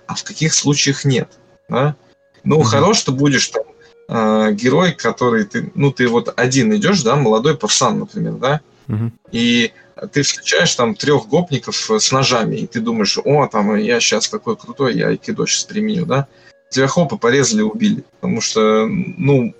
[0.08, 1.30] а в каких случаях нет.
[1.70, 1.96] Да?
[2.44, 2.64] Ну, mm-hmm.
[2.64, 3.64] хорош ты будешь там
[4.08, 9.12] э, герой, который ты, ну, ты вот один идешь, да, молодой пацан, например, да, mm-hmm.
[9.32, 9.74] и
[10.12, 14.58] ты встречаешь там трех гопников с ножами, и ты думаешь, о, там, я сейчас такой
[14.58, 16.28] крутой, я айкидо сейчас применю, да,
[16.70, 19.54] тебя хопа порезали, убили, потому что, ну,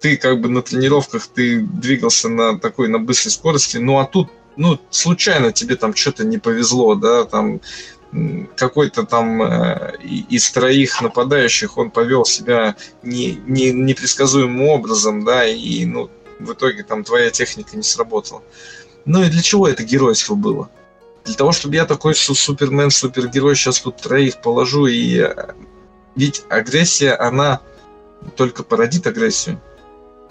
[0.00, 4.28] ты как бы на тренировках ты двигался на такой на быстрой скорости, ну а тут
[4.56, 7.60] ну, случайно тебе там что-то не повезло, да, там
[8.56, 15.84] какой-то там э, из троих нападающих он повел себя не, не, непредсказуемым образом, да, и
[15.84, 18.42] ну, в итоге там твоя техника не сработала.
[19.08, 20.68] Ну и для чего это геройство было?
[21.24, 25.20] Для того, чтобы я такой супермен, супергерой сейчас тут троих положу и...
[25.20, 25.54] Э,
[26.14, 27.60] ведь агрессия, она
[28.36, 29.62] только породит агрессию.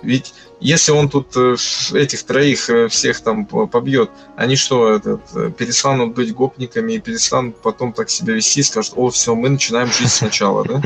[0.03, 1.55] Ведь если он тут э,
[1.95, 7.93] этих троих э, всех там побьет, они что, этот, перестанут быть гопниками и перестанут потом
[7.93, 10.82] так себя вести и скажут, о, все, мы начинаем жить сначала, да?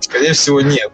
[0.00, 0.92] Скорее всего, нет.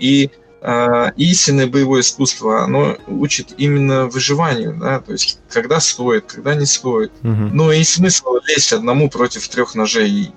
[0.00, 0.28] И
[0.62, 6.66] э, истинное боевое искусство, оно учит именно выживанию, да, то есть когда стоит, когда не
[6.66, 7.12] стоит.
[7.22, 7.50] Угу.
[7.52, 10.32] Но и смысл лезть одному против трех ножей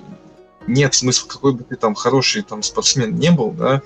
[0.68, 3.82] нет смысла, какой бы ты там хороший там спортсмен не был, да,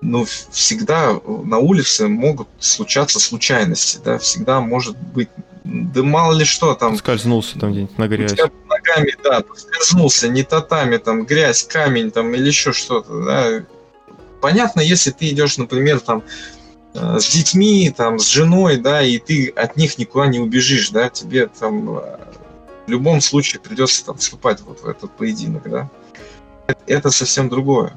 [0.00, 5.28] ну, всегда на улице могут случаться случайности, да, всегда может быть,
[5.64, 6.96] да мало ли что там.
[6.96, 8.32] Скользнулся там где-нибудь на грязь.
[8.68, 13.64] Ногами, да, скользнулся, не татами, там, грязь, камень, там, или еще что-то, да.
[14.42, 16.24] Понятно, если ты идешь, например, там,
[16.94, 21.08] э, с детьми, там, с женой, да, и ты от них никуда не убежишь, да,
[21.08, 22.18] тебе там э,
[22.86, 25.88] в любом случае придется там вступать вот в этот поединок, да.
[26.88, 27.94] Это совсем другое.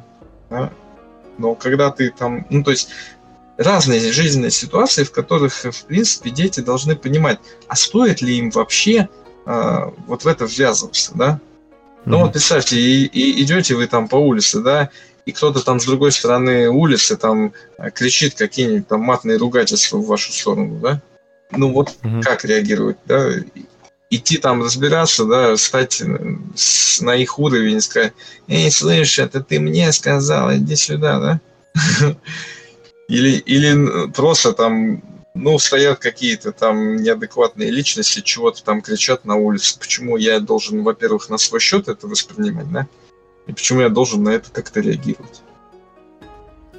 [0.51, 0.71] Да?
[1.39, 2.89] Но когда ты там, ну то есть
[3.57, 9.09] разные жизненные ситуации, в которых, в принципе, дети должны понимать, а стоит ли им вообще
[9.47, 11.39] э, вот в это ввязываться, да?
[12.05, 12.21] Ну mm-hmm.
[12.21, 14.91] вот представьте, и, и идете вы там по улице, да,
[15.25, 17.53] и кто-то там с другой стороны улицы там
[17.93, 21.01] кричит какие-нибудь там матные ругательства в вашу сторону, да?
[21.51, 22.21] Ну вот mm-hmm.
[22.21, 23.31] как реагировать, да?
[24.09, 26.01] идти там разбираться, да, стать
[27.01, 28.13] на их уровень и сказать,
[28.47, 31.39] эй, слышь, это ты мне сказал, иди сюда, да?
[33.07, 35.03] Или, или просто там,
[35.35, 39.77] ну, стоят какие-то там неадекватные личности, чего-то там кричат на улице.
[39.77, 42.87] Почему я должен, во-первых, на свой счет это воспринимать, да?
[43.47, 45.41] И почему я должен на это как-то реагировать?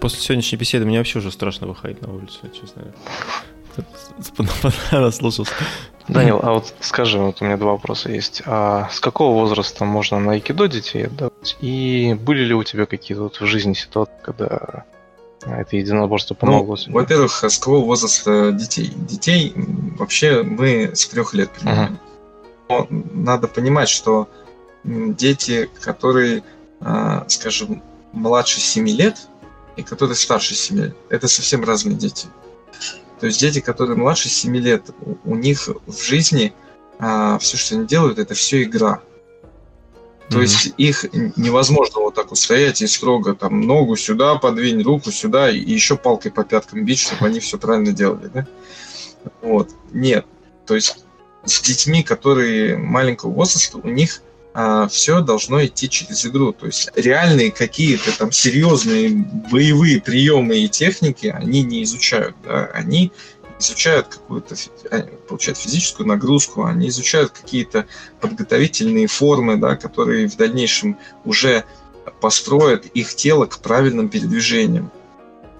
[0.01, 2.93] После сегодняшней беседы мне вообще уже страшно выходить на улицу, честно.
[4.93, 5.53] Наслушался.
[6.09, 8.43] Данил, а вот скажи, вот у меня два вопроса есть.
[8.47, 11.57] А с какого возраста можно на айкидо детей отдавать?
[11.61, 14.85] И были ли у тебя какие-то вот в жизни ситуации, когда
[15.45, 16.77] это единоборство ну, помогло?
[16.87, 18.93] Ну, во-первых, с какого возраста детей?
[18.95, 19.53] Детей
[19.99, 21.99] вообще мы с трех лет принимаем.
[22.69, 22.87] Uh-huh.
[22.91, 24.29] Но надо понимать, что
[24.85, 26.43] дети, которые, а,
[27.29, 29.29] скажем, младше 7 лет
[29.77, 32.27] и которые старше 7 лет, это совсем разные дети.
[33.21, 34.91] То есть дети, которые младше 7 лет,
[35.25, 36.53] у них в жизни
[36.99, 39.01] а, все, что они делают, это все игра.
[40.29, 40.43] То mm-hmm.
[40.43, 41.05] есть их
[41.37, 46.33] невозможно вот так устоять и строго там ногу сюда подвинь, руку сюда и еще палкой
[46.33, 48.47] по пяткам бить, чтобы они все правильно делали, да?
[49.41, 49.71] Вот.
[49.93, 50.27] Нет.
[50.67, 51.05] То есть
[51.45, 54.21] с детьми, которые маленького возраста, у них
[54.59, 56.51] а, все должно идти через игру.
[56.51, 62.35] То есть реальные какие-то там серьезные боевые приемы и техники они не изучают.
[62.43, 62.65] Да?
[62.73, 63.13] Они
[63.61, 64.55] изучают какую-то,
[64.91, 67.85] а, получают физическую нагрузку, они изучают какие-то
[68.23, 71.65] подготовительные формы, да, которые в дальнейшем уже
[72.23, 74.91] построят их тело к правильным передвижениям.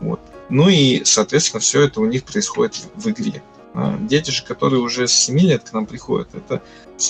[0.01, 0.21] Вот.
[0.49, 3.43] Ну и, соответственно, все это у них происходит в игре.
[3.79, 6.63] А, дети же, которые уже с 7 лет к нам приходят, это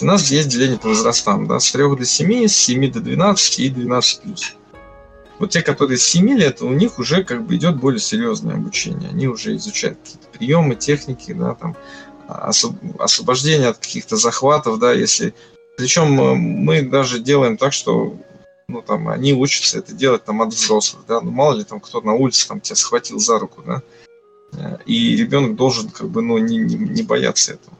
[0.02, 3.58] у нас есть деление по возрастам, да, с 3 до 7, с 7 до 12
[3.60, 4.56] и 12 плюс.
[5.38, 9.10] Вот те, которые с 7 лет, у них уже как бы идет более серьезное обучение.
[9.10, 11.76] Они уже изучают какие-то приемы, техники, да, там,
[12.26, 15.34] освобождение от каких-то захватов, да, если
[15.76, 18.16] Причем э, мы даже делаем так, что
[18.66, 22.00] ну, там, они учатся это делать там от взрослых, да, ну, мало ли там кто
[22.00, 23.82] на улице там тебя схватил за руку, да,
[24.86, 27.76] и ребенок должен как бы, ну, не, не, не бояться этого.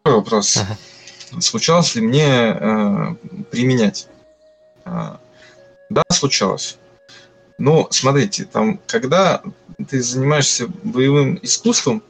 [0.00, 0.56] Второй вопрос.
[0.56, 1.40] Uh-huh.
[1.40, 3.14] Случалось ли мне э,
[3.50, 4.08] применять?
[4.84, 5.16] Э,
[5.90, 6.78] да, случалось.
[7.58, 9.42] Но смотрите, там, когда
[9.88, 12.02] ты занимаешься боевым искусством,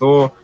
[0.00, 0.34] то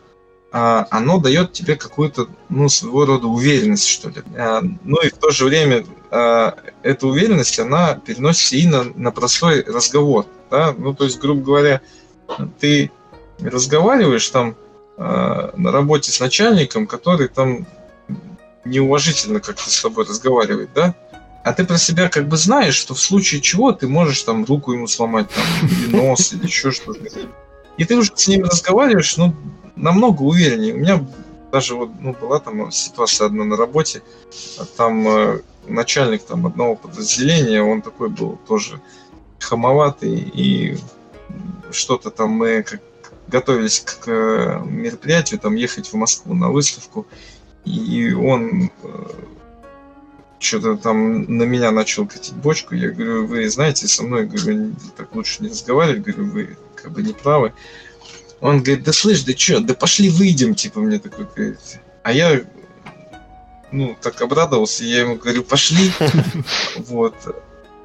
[0.51, 4.23] а, оно дает тебе какую-то, ну, своего рода уверенность, что ли.
[4.37, 9.11] А, ну и в то же время а, эта уверенность, она переносится и на, на
[9.11, 10.25] простой разговор.
[10.49, 10.73] Да?
[10.77, 11.81] Ну, то есть, грубо говоря,
[12.59, 12.91] ты
[13.39, 14.55] разговариваешь там
[14.97, 17.65] на работе с начальником, который там
[18.63, 20.95] неуважительно как-то с тобой разговаривает, да?
[21.43, 24.71] А ты про себя как бы знаешь, что в случае чего ты можешь там руку
[24.71, 26.99] ему сломать, там, или нос, или еще что-то.
[27.77, 29.35] И ты уже с ним разговариваешь, ну,
[29.75, 30.73] намного увереннее.
[30.73, 31.05] У меня
[31.51, 34.01] даже вот ну, была там ситуация одна на работе,
[34.75, 38.81] там э, начальник там одного подразделения, он такой был тоже
[39.39, 40.77] хамоватый, и
[41.71, 42.81] что-то там мы как
[43.27, 47.07] готовились к э, мероприятию, там ехать в Москву на выставку,
[47.63, 49.05] и он э,
[50.39, 52.75] что-то там на меня начал катить бочку.
[52.75, 57.01] Я говорю, вы знаете, со мной, говорю, так лучше не разговаривать, говорю, вы как бы
[57.01, 57.53] не правы.
[58.41, 61.59] Он говорит, да слышь, да что, да пошли выйдем, типа мне такой говорит.
[62.03, 62.41] А я,
[63.71, 65.91] ну, так обрадовался, я ему говорю, пошли.
[66.77, 67.15] Вот.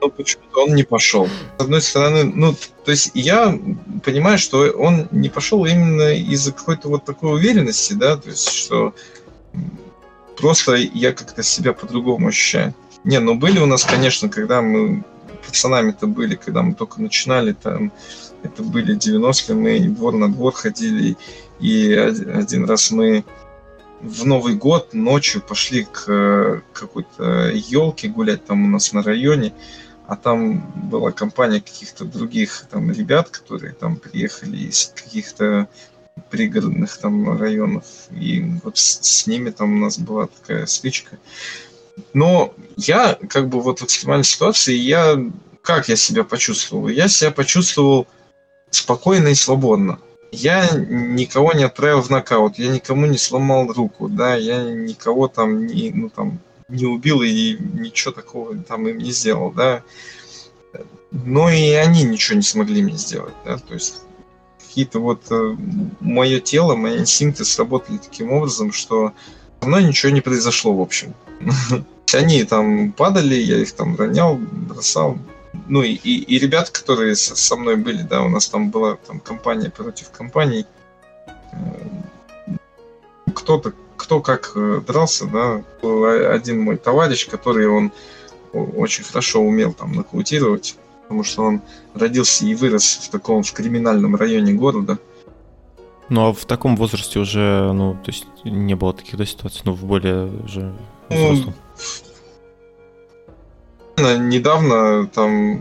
[0.01, 1.29] Но почему-то он не пошел.
[1.59, 3.59] С одной стороны, ну, то есть я
[4.05, 8.95] понимаю, что он не пошел именно из-за какой-то вот такой уверенности, да, то есть что
[10.39, 12.75] просто я как-то себя по-другому ощущаю.
[13.05, 15.05] Не, ну были у нас, конечно, когда мы
[15.47, 17.93] пацанами-то были, когда мы только начинали, там
[18.43, 21.17] это были 90-е, мы двор на двор ходили,
[21.61, 23.25] и один раз мы
[24.01, 29.53] в Новый год ночью пошли к какой-то елке гулять там у нас на районе,
[30.11, 35.69] а там была компания каких-то других там ребят, которые там приехали из каких-то
[36.31, 41.17] пригородных там районов, и вот с, с ними там у нас была такая стычка.
[42.13, 45.17] Но я как бы вот в экстремальной ситуации, я
[45.63, 46.89] как я себя почувствовал?
[46.89, 48.09] Я себя почувствовал
[48.71, 50.01] спокойно и свободно.
[50.33, 55.69] Я никого не отправил в нокаут, я никому не сломал руку, да, я никого там
[55.69, 56.41] не, ну, там,
[56.71, 59.83] не убил и ничего такого там им не сделал, да.
[61.11, 64.03] Но и они ничего не смогли мне сделать, да, то есть
[64.61, 65.57] какие-то вот э,
[65.99, 69.13] мое тело, мои инстинкты сработали таким образом, что
[69.61, 71.15] со мной ничего не произошло, в общем.
[72.13, 75.19] Они там падали, я их там ронял, бросал,
[75.69, 78.97] ну и, и, и ребята, которые со, со мной были, да, у нас там была
[78.97, 80.67] там компания против компаний.
[81.53, 82.57] Э,
[83.35, 87.93] кто-то, кто как э, дрался, да, был один мой товарищ, который он
[88.55, 91.61] очень хорошо умел там нокаутировать, потому что он
[91.95, 94.99] родился и вырос в таком в криминальном районе города.
[96.09, 99.75] Ну а в таком возрасте уже, ну, то есть не было таких да, ситуаций, ну,
[99.75, 100.75] в более уже
[101.11, 101.55] ну, взрослом.
[103.99, 105.61] Ну, недавно там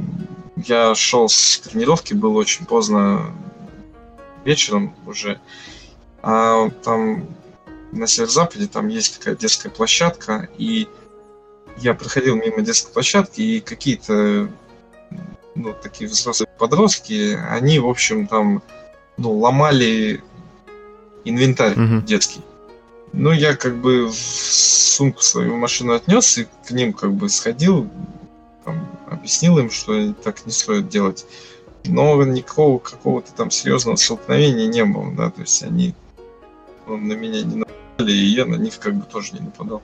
[0.56, 3.34] я шел с тренировки, было очень поздно
[4.46, 5.42] вечером уже,
[6.24, 7.28] а там
[7.92, 10.88] на северо-западе там есть такая детская площадка, и
[11.78, 14.50] я проходил мимо детской площадки, и какие-то
[15.56, 18.62] ну, такие взрослые подростки, они, в общем, там
[19.18, 20.24] ну, ломали
[21.26, 22.04] инвентарь uh-huh.
[22.04, 22.42] детский.
[23.12, 27.90] Ну, я как бы в сумку свою машину отнес и к ним как бы сходил,
[28.64, 31.26] там, объяснил им, что так не стоит делать.
[31.86, 35.96] Но никакого какого-то там серьезного столкновения не было, да, то есть они
[36.86, 37.56] ну, на меня не
[38.08, 39.82] и я на них как бы тоже не нападал.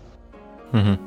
[0.71, 0.99] Угу.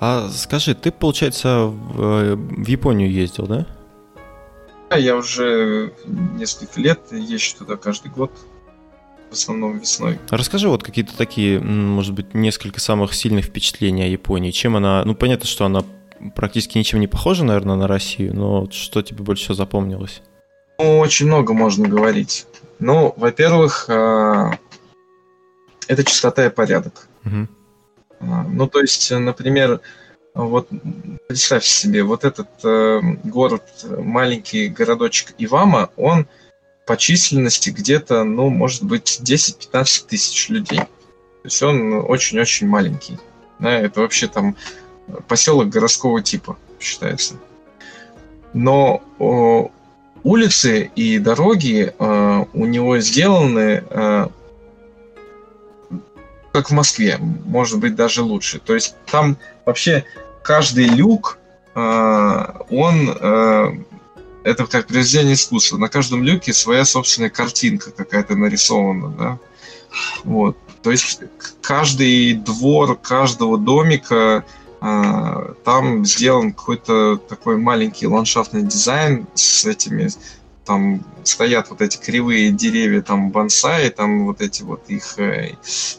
[0.00, 3.66] А скажи, ты, получается, в, в Японию ездил, да?
[4.90, 8.32] Да, я уже несколько лет езжу туда каждый год,
[9.30, 10.18] в основном весной.
[10.30, 14.50] Расскажи вот какие-то такие, может быть, несколько самых сильных впечатлений о Японии.
[14.50, 15.84] Чем она, ну понятно, что она
[16.34, 20.22] практически ничем не похожа, наверное, на Россию, но что тебе больше всего запомнилось?
[20.78, 22.46] Ну, очень много можно говорить.
[22.78, 24.52] Ну, во-первых, а,
[25.88, 27.08] это чистота и порядок.
[27.24, 27.48] Угу.
[28.48, 29.80] Ну, то есть, например,
[30.34, 30.68] вот
[31.26, 36.26] представь себе, вот этот э, город, маленький городочек Ивама, он
[36.86, 40.78] по численности где-то, ну, может быть, 10-15 тысяч людей.
[40.78, 43.18] То есть он очень-очень маленький.
[43.58, 44.56] Да, это вообще там
[45.26, 47.34] поселок городского типа считается.
[48.52, 49.70] Но о,
[50.22, 54.28] улицы и дороги э, у него сделаны э,
[56.58, 58.58] как в Москве, может быть даже лучше.
[58.58, 60.04] То есть там вообще
[60.42, 61.38] каждый люк,
[61.76, 63.72] э, он э,
[64.42, 65.76] это как произведение искусства.
[65.76, 69.38] На каждом люке своя собственная картинка какая-то нарисована, да.
[70.24, 70.56] Вот.
[70.82, 71.20] То есть
[71.62, 74.44] каждый двор каждого домика
[74.80, 80.08] э, там сделан какой-то такой маленький ландшафтный дизайн с этими
[80.68, 85.54] там стоят вот эти кривые деревья, там бонсай, там вот эти вот их, э,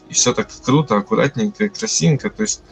[0.08, 2.62] и все так круто, аккуратненько, красивенько, то есть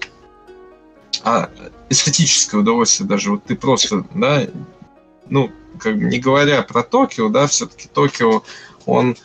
[1.25, 1.51] а
[1.91, 4.47] эстетическое удовольствие даже, вот ты просто, да,
[5.29, 8.45] ну, как бы не говоря про Токио, да, все-таки Токио,
[8.87, 9.17] он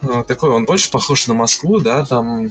[0.00, 2.50] э, такой, он больше похож на Москву, да, там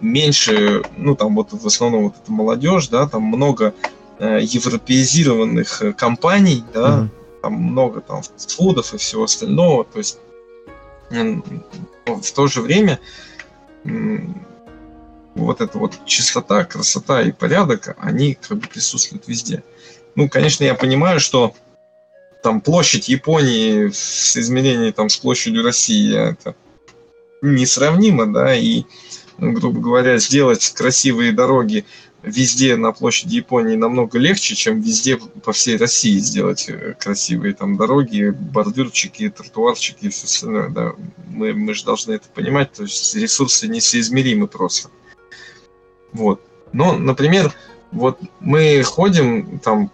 [0.00, 3.72] меньше, ну, там вот в основном вот эта молодежь, да, там много
[4.18, 10.18] э, европеизированных э, компаний, да, mm-hmm там много там фудов и всего остального, то есть
[11.10, 12.98] в то же время
[15.36, 19.62] вот эта вот чистота, красота и порядок, они как бы присутствуют везде.
[20.16, 21.54] Ну, конечно, я понимаю, что
[22.42, 26.56] там площадь Японии с измерением там с площадью России это
[27.42, 28.82] несравнимо, да, и,
[29.38, 31.84] ну, грубо говоря, сделать красивые дороги
[32.22, 37.76] везде на площади Японии намного легче, чем везде по всей России сделать э, красивые там
[37.76, 40.68] дороги, бордюрчики, тротуарчики и все остальное.
[40.70, 40.92] Да.
[41.28, 44.90] Мы, мы же должны это понимать, то есть ресурсы несоизмеримы просто.
[46.12, 46.40] Вот.
[46.72, 47.52] Но, например,
[47.92, 49.90] вот мы ходим там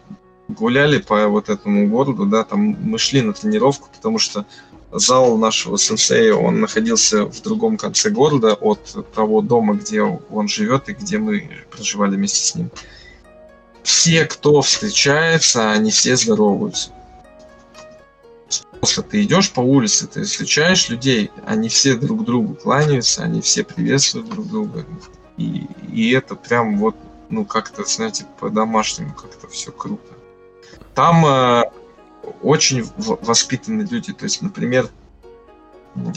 [0.48, 4.46] гуляли по вот этому городу, да, там мы шли на тренировку, потому что
[4.92, 10.88] зал нашего сенсея, он находился в другом конце города от того дома, где он живет
[10.88, 12.70] и где мы проживали вместе с ним.
[13.82, 16.90] Все, кто встречается, они все здороваются.
[18.78, 23.64] Просто ты идешь по улице, ты встречаешь людей, они все друг другу кланяются, они все
[23.64, 24.84] приветствуют друг друга.
[25.36, 26.96] И, и это прям вот,
[27.30, 30.12] ну, как-то, знаете, по-домашнему как-то все круто.
[30.94, 31.64] Там э,
[32.42, 34.12] очень воспитанные люди.
[34.12, 34.88] То есть, например,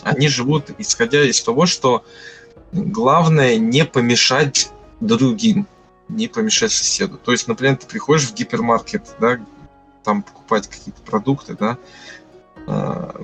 [0.03, 2.03] они живут исходя из того, что
[2.71, 5.67] главное не помешать другим,
[6.07, 7.17] не помешать соседу.
[7.17, 9.39] То есть, например, ты приходишь в гипермаркет, да,
[10.03, 11.77] там покупать какие-то продукты, да,
[12.67, 13.21] а,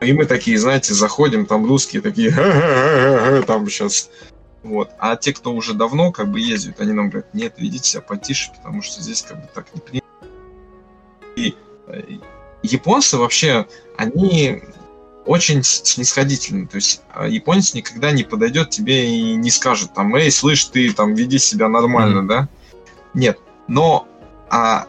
[0.00, 2.30] и мы такие, знаете, заходим, там русские такие,
[3.46, 4.10] там сейчас,
[4.62, 4.90] вот.
[4.98, 8.50] А те, кто уже давно как бы ездят, они нам говорят, нет, ведите себя потише,
[8.52, 10.06] потому что здесь как бы так не принято
[12.62, 13.66] японцы вообще,
[13.96, 14.62] они
[15.26, 16.66] очень снисходительны.
[16.66, 20.92] То есть а, японец никогда не подойдет тебе и не скажет там, эй, слышь, ты
[20.92, 22.26] там веди себя нормально, mm-hmm.
[22.26, 22.48] да?
[23.14, 23.38] Нет.
[23.68, 24.08] Но
[24.48, 24.86] а,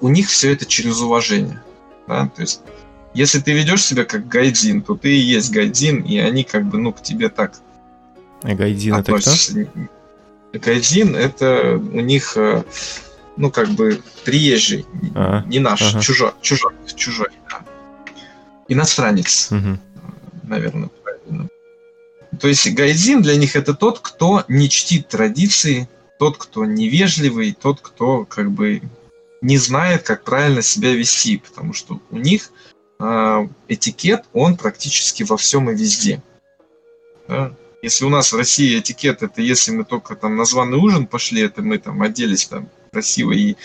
[0.00, 1.62] у них все это через уважение.
[2.06, 2.30] Да?
[2.34, 2.60] То есть,
[3.14, 6.78] если ты ведешь себя как гайдзин, то ты и есть гайдзин, и они как бы,
[6.78, 7.54] ну, к тебе так
[8.44, 9.30] а гайдзин это кто?
[10.52, 12.62] Гайдзин это у них э,
[13.36, 16.00] ну, как бы, приезжий, а, не наш, ага.
[16.00, 17.64] чужой, чужой, чужой, да.
[18.68, 19.78] Иностранец, угу.
[20.44, 21.48] наверное, правильно.
[22.40, 27.80] То есть гайдзин для них это тот, кто не чтит традиции, тот, кто невежливый, тот,
[27.80, 28.82] кто как бы
[29.40, 32.50] не знает, как правильно себя вести, потому что у них
[32.98, 36.22] э, этикет, он практически во всем и везде.
[37.28, 37.52] Да?
[37.82, 41.42] Если у нас в России этикет это если мы только там на званый ужин пошли,
[41.42, 43.56] это мы там оделись там красиво и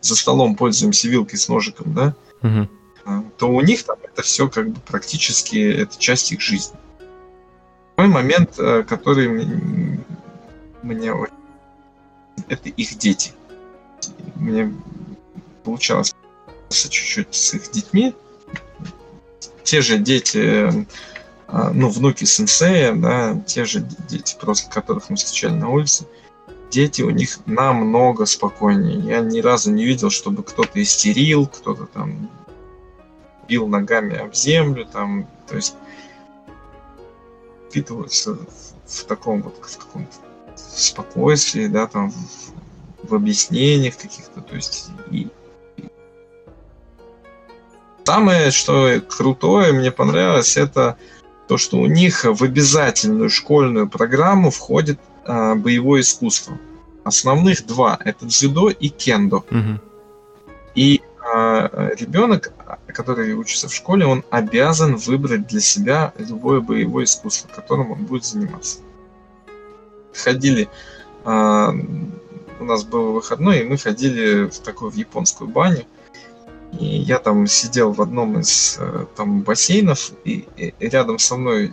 [0.00, 2.68] за столом пользуемся вилкой с ножиком, да, угу.
[3.38, 6.76] то у них там это все как бы практически это часть их жизни.
[7.96, 9.28] Мой момент, э, который
[10.82, 11.12] мне
[12.48, 13.32] это их дети.
[14.34, 14.72] Мне
[15.64, 16.14] получалось
[16.68, 18.14] чуть-чуть с их детьми.
[19.64, 20.68] Те же дети,
[21.48, 26.06] э, ну, внуки сенсея, да, те же дети, просто которых мы встречали на улице,
[26.70, 28.98] дети у них намного спокойнее.
[28.98, 32.30] Я ни разу не видел, чтобы кто-то истерил, кто-то там
[33.48, 35.76] бил ногами об землю, там, то есть
[37.68, 38.46] впитываются в,
[38.86, 40.16] в таком вот в каком-то
[40.56, 45.28] спокойствии, да, там в, в объяснениях каких-то, то есть и,
[48.06, 50.96] Самое, что крутое, мне понравилось, это
[51.48, 56.58] то, что у них в обязательную школьную программу входит а, боевое искусство.
[57.04, 59.44] Основных два это дзюдо и кендо.
[59.50, 59.80] Угу.
[60.74, 62.52] И а, ребенок,
[62.88, 68.24] который учится в школе, он обязан выбрать для себя любое боевое искусство, которым он будет
[68.24, 68.78] заниматься.
[70.12, 70.68] Ходили,
[71.24, 71.74] а,
[72.60, 75.84] у нас был выходной, и мы ходили в такую в японскую баню.
[76.78, 81.72] И я там сидел в одном из э, там бассейнов, и, и рядом со мной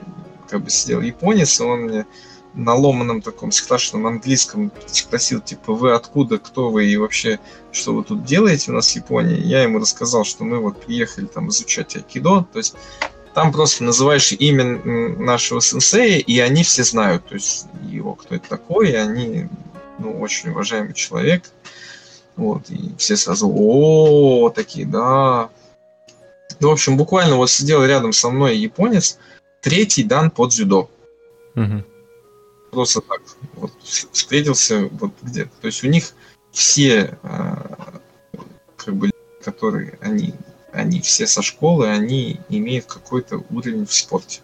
[0.49, 2.06] как бы сидел японец, и он мне
[2.54, 7.39] на ломаном таком страшном английском спросил, типа, вы откуда, кто вы и вообще,
[7.72, 9.39] что вы тут делаете у нас в Японии.
[9.39, 12.76] Я ему рассказал, что мы вот приехали там изучать айкидо, то есть
[13.34, 18.47] там просто называешь имя нашего сенсея, и они все знают, то есть его, кто это
[18.47, 19.47] такой, и они,
[19.97, 21.43] ну, очень уважаемый человек.
[22.36, 25.49] Вот, и все сразу, о, такие, да.
[26.60, 29.18] Ну, в общем, буквально вот сидел рядом со мной японец,
[29.62, 30.89] третий дан под дзюдо.
[31.56, 31.84] Угу
[32.74, 33.21] просто так
[33.55, 35.51] вот встретился вот где-то.
[35.61, 36.13] То есть у них
[36.51, 37.99] все, а,
[38.76, 39.11] как бы,
[39.43, 40.34] которые они,
[40.71, 44.41] они все со школы, они имеют какой-то уровень в спорте.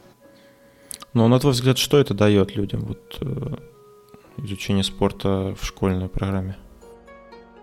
[1.14, 3.56] Ну, на твой взгляд, что это дает людям, вот э,
[4.38, 6.56] изучение спорта в школьной программе?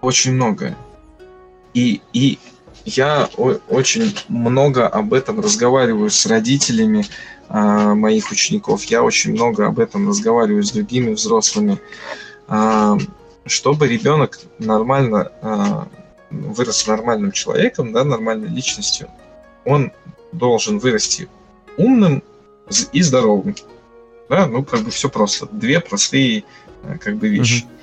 [0.00, 0.76] Очень многое.
[1.72, 2.38] И, и
[2.84, 3.28] я
[3.68, 7.04] очень много об этом разговариваю с родителями,
[7.48, 8.84] моих учеников.
[8.84, 11.78] Я очень много об этом разговариваю с другими взрослыми.
[12.48, 12.96] А,
[13.44, 15.88] чтобы ребенок нормально а,
[16.30, 19.08] вырос нормальным человеком, да, нормальной личностью,
[19.64, 19.92] он
[20.32, 21.28] должен вырасти
[21.76, 22.22] умным
[22.92, 23.54] и здоровым.
[24.28, 25.46] Да, ну, как бы все просто.
[25.46, 26.44] Две простые
[27.00, 27.64] как бы вещи.
[27.64, 27.76] Mm-hmm.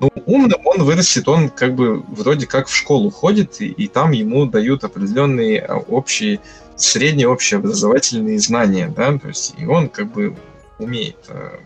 [0.00, 4.10] Ну, умным он вырастет, он как бы вроде как в школу ходит, и, и там
[4.10, 6.40] ему дают определенные общие
[6.76, 10.36] средние общеобразовательные знания, да, то есть и он как бы
[10.78, 11.58] умеет э,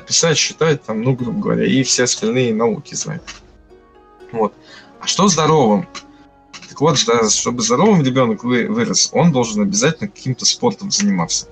[0.00, 3.22] писать, считать, там, ну, грубо говоря, и все остальные науки знает.
[4.32, 4.52] Вот.
[5.00, 5.88] А что здоровым?
[6.68, 11.48] Так вот, да, чтобы здоровым ребенок вы, вырос, он должен обязательно каким-то спортом заниматься.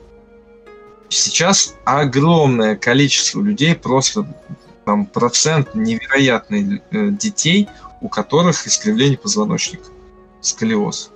[1.09, 4.27] Сейчас огромное количество людей, просто
[4.85, 7.69] там процент невероятный э, детей,
[8.01, 9.87] у которых искривление позвоночника,
[10.41, 11.11] сколиоз.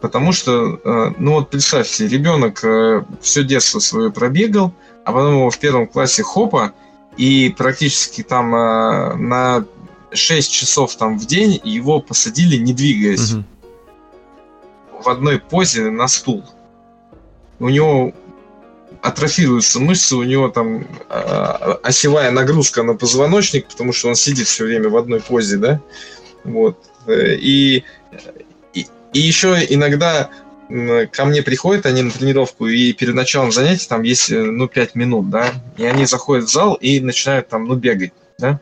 [0.00, 4.72] Потому что, э, ну вот представьте, ребенок э, все детство свое пробегал,
[5.04, 6.72] а потом его в первом классе хопа,
[7.18, 9.66] и практически там э, на
[10.12, 13.44] 6 часов там в день его посадили, не двигаясь, угу.
[15.02, 16.44] в одной позе на стул.
[17.58, 18.14] У него
[19.02, 20.86] атрофируются мышцы, у него там
[21.82, 25.80] осевая нагрузка на позвоночник, потому что он сидит все время в одной позе, да,
[26.44, 26.78] вот.
[27.08, 27.84] И
[29.12, 30.30] и еще иногда
[31.12, 34.94] ко мне приходят они на тренировку, и перед началом занятий там есть, э, ну, 5
[34.94, 38.60] минут, да, и они заходят в зал и начинают там, ну, бегать, да.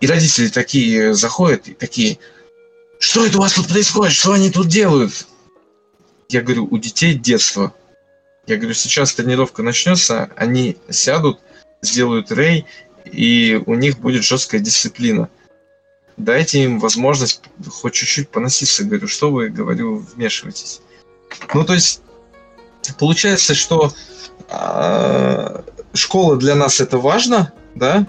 [0.00, 2.18] И родители такие заходят и такие,
[2.98, 5.26] что это у вас тут происходит, что они тут делают?
[6.28, 7.72] Я говорю, у детей детство.
[8.46, 11.38] Я говорю, сейчас тренировка начнется, они сядут,
[11.80, 12.66] сделают рей,
[13.04, 15.28] и у них будет жесткая дисциплина
[16.16, 18.84] дайте им возможность хоть чуть-чуть поноситься.
[18.84, 20.80] Говорю, что вы, говорю, вмешиваетесь.
[21.52, 22.02] Ну, то есть,
[22.98, 23.92] получается, что
[24.48, 25.62] э,
[25.94, 28.06] школа для нас это важно, да,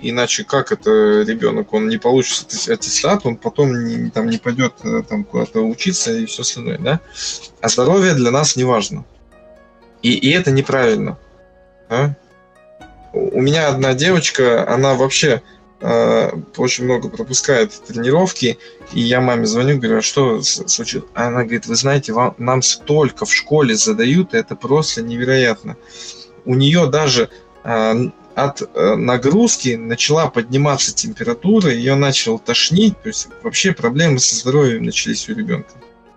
[0.00, 5.02] иначе как это ребенок, он не получит аттестат, он потом не, там, не пойдет э,
[5.08, 7.00] там куда-то учиться и все остальное, да?
[7.60, 9.04] А здоровье для нас не важно.
[10.02, 11.18] И, и это неправильно.
[11.88, 12.16] Да?
[13.12, 15.42] У меня одна девочка, она вообще
[15.80, 18.58] очень много пропускает тренировки,
[18.92, 21.06] и я маме звоню, говорю, а что случилось?
[21.14, 25.76] Она говорит, вы знаете, вам, нам столько в школе задают, это просто невероятно.
[26.44, 27.30] У нее даже
[27.62, 27.94] э,
[28.34, 34.84] от э, нагрузки начала подниматься температура, ее начал тошнить, то есть вообще проблемы со здоровьем
[34.84, 35.70] начались у ребенка.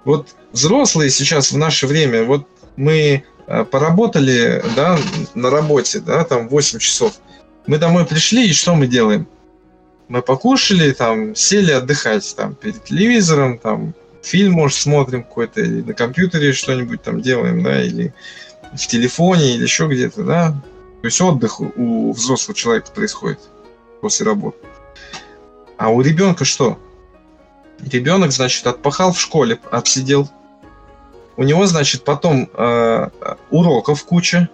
[0.05, 4.97] Вот взрослые сейчас в наше время, вот мы э, поработали да,
[5.35, 7.13] на работе, да, там 8 часов,
[7.67, 9.27] мы домой пришли, и что мы делаем?
[10.11, 15.93] Мы покушали, там, сели отдыхать, там, перед телевизором, там, фильм, может, смотрим какой-то, или на
[15.93, 18.13] компьютере что-нибудь там делаем, да, или
[18.73, 20.51] в телефоне, или еще где-то, да.
[21.01, 23.39] То есть отдых у взрослого человека происходит
[24.01, 24.57] после работы.
[25.77, 26.77] А у ребенка что?
[27.79, 30.29] Ребенок, значит, отпахал в школе, отсидел.
[31.37, 33.09] У него, значит, потом э,
[33.49, 34.49] уроков куча.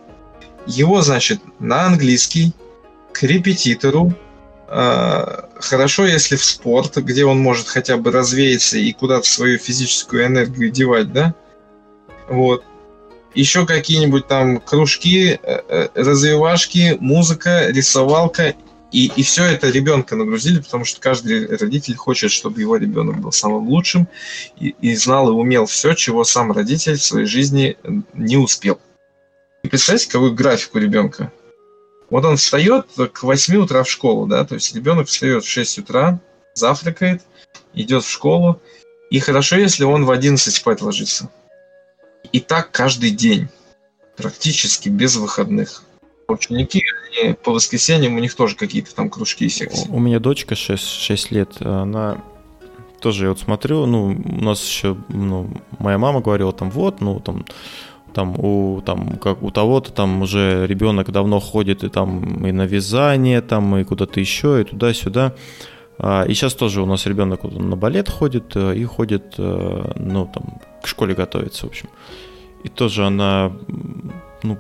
[0.67, 2.53] Его, значит, на английский,
[3.11, 4.26] к репетитору, Э,
[4.67, 10.71] хорошо, если в спорт, где он может хотя бы развеяться и куда-то свою физическую энергию
[10.71, 11.33] девать, да?
[12.27, 12.63] Вот.
[13.33, 18.55] Еще какие-нибудь там кружки, э, э, развивашки, музыка, рисовалка.
[18.91, 23.33] И, и все это ребенка нагрузили, потому что каждый родитель хочет, чтобы его ребенок был
[23.33, 24.07] самым лучшим
[24.57, 27.77] и, и знал и умел все, чего сам родитель в своей жизни
[28.13, 28.79] не успел.
[29.63, 31.31] И представьте, какую графику ребенка.
[32.09, 35.79] Вот он встает к 8 утра в школу, да, то есть ребенок встает в 6
[35.79, 36.19] утра,
[36.53, 37.21] завтракает,
[37.73, 38.61] идет в школу,
[39.09, 41.29] и хорошо, если он в 11 спать ложится.
[42.31, 43.49] И так каждый день.
[44.17, 45.83] практически без выходных.
[46.27, 46.83] Ученики,
[47.23, 49.87] они, по воскресеньям у них тоже какие-то там кружки и секции.
[49.89, 52.21] У меня дочка 6, 6 лет, она
[52.99, 57.21] тоже, я вот смотрю, ну, у нас еще, ну, моя мама говорила там, вот, ну,
[57.21, 57.45] там,
[58.17, 62.65] там у там как у того-то там уже ребенок давно ходит и там и на
[62.65, 65.35] вязание там и куда-то еще и туда-сюда.
[65.99, 70.25] А, и сейчас тоже у нас ребенок на балет ходит э, и ходит э, ну
[70.33, 70.43] там
[70.81, 71.89] к школе готовится в общем.
[72.63, 73.51] И тоже она
[74.41, 74.57] ну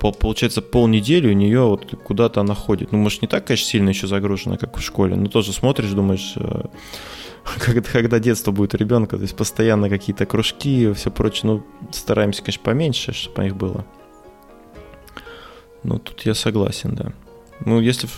[0.00, 2.90] получается полнедели у нее вот куда-то она ходит.
[2.90, 6.34] Ну может не так конечно сильно еще загружена как в школе но тоже смотришь думаешь
[6.34, 6.62] э,
[7.58, 11.66] когда, когда детство будет у ребенка, то есть постоянно какие-то кружки и все прочее, ну,
[11.92, 13.84] стараемся, конечно, поменьше, чтобы их было.
[15.82, 17.12] Ну, тут я согласен, да.
[17.64, 18.08] Ну, если...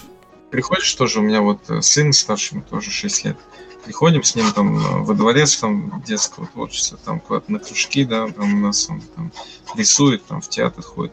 [0.50, 3.36] Приходишь тоже, у меня вот э, сын старший, тоже 6 лет.
[3.84, 8.28] Приходим с ним там э, во дворец там детского творчества, там куда-то на кружки, да,
[8.28, 9.32] там у нас он там
[9.74, 11.12] рисует, там в театр ходит.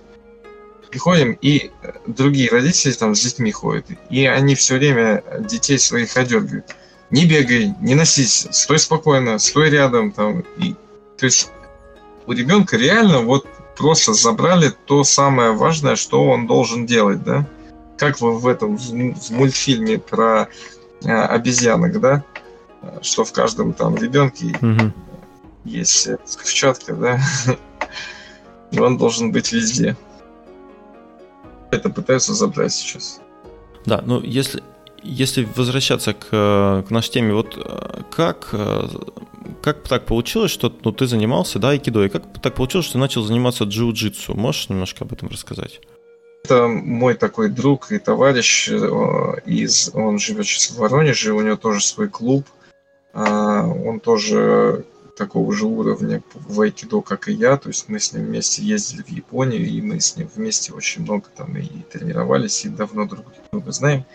[0.89, 6.15] Приходим, и э, другие родители там с детьми ходят, и они все время детей своих
[6.17, 6.75] одергивают
[7.11, 10.11] не бегай, не носись, стой спокойно, стой рядом.
[10.11, 10.75] Там, и,
[11.17, 11.51] то есть
[12.25, 13.45] у ребенка реально вот
[13.77, 17.47] просто забрали то самое важное, что он должен делать, да?
[17.97, 20.47] Как вы в этом в мультфильме про
[21.03, 22.23] э, обезьянок, да?
[23.01, 24.91] Что в каждом там ребенке угу.
[25.65, 27.19] есть взрывчатка, да?
[28.71, 29.97] И он должен быть везде.
[31.71, 33.19] Это пытаются забрать сейчас.
[33.85, 34.63] Да, ну если
[35.03, 36.29] если возвращаться к,
[36.87, 38.87] к нашей теме, вот э, как, э,
[39.61, 42.99] как так получилось, что ну, ты занимался, да, айкидо, и как так получилось, что ты
[42.99, 44.35] начал заниматься джиу-джитсу?
[44.35, 45.81] Можешь немножко об этом рассказать?
[46.43, 51.55] Это мой такой друг и товарищ, э, из, он живет сейчас в Воронеже, у него
[51.55, 52.45] тоже свой клуб,
[53.13, 54.85] а, он тоже
[55.17, 59.03] такого же уровня в айкидо, как и я, то есть мы с ним вместе ездили
[59.03, 63.25] в Японию, и мы с ним вместе очень много там и тренировались, и давно друг
[63.51, 64.05] друга знаем.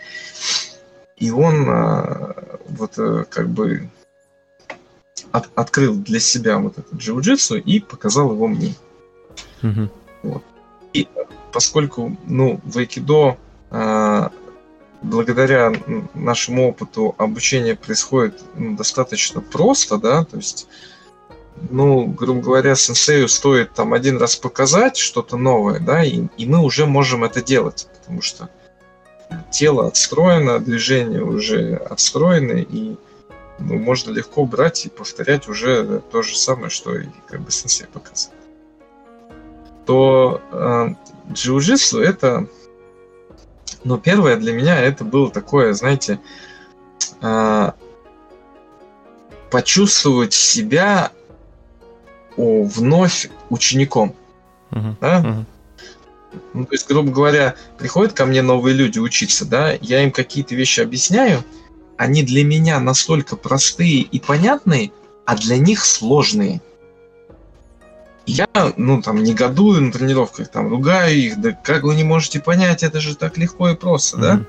[1.17, 3.89] И он а, вот э, как бы
[5.31, 8.75] от, открыл для себя вот этот джиу-джитсу и показал его мне.
[9.61, 9.89] Mm-hmm.
[10.23, 10.43] Вот.
[10.93, 11.07] И
[11.51, 13.37] поскольку, ну, в айкидо
[15.01, 15.73] благодаря
[16.13, 20.67] нашему опыту обучение происходит ну, достаточно просто, да, то есть,
[21.69, 26.59] ну, грубо говоря, сенсею стоит там один раз показать что-то новое, да, и, и мы
[26.59, 28.49] уже можем это делать, потому что
[29.51, 32.97] тело отстроено, движения уже отстроены, и
[33.59, 37.87] ну, можно легко брать и повторять уже то же самое, что и как бы сенсей
[37.87, 38.33] показал.
[39.85, 40.87] То э,
[41.31, 42.47] джиу-джитсу это,
[43.83, 46.19] ну, первое для меня это было такое, знаете,
[47.21, 47.71] э,
[49.49, 51.11] почувствовать себя
[52.35, 54.13] о, вновь учеником.
[54.71, 54.95] Uh-huh.
[54.99, 55.21] Да?
[55.21, 55.45] Uh-huh.
[56.53, 60.55] Ну, то есть, грубо говоря, приходят ко мне новые люди учиться, да, я им какие-то
[60.55, 61.43] вещи объясняю,
[61.97, 64.91] они для меня настолько простые и понятные,
[65.25, 66.61] а для них сложные.
[68.25, 72.83] Я, ну, там, негодую на тренировках, там, ругаю их, да как вы не можете понять,
[72.83, 74.21] это же так легко и просто, mm-hmm.
[74.21, 74.45] да?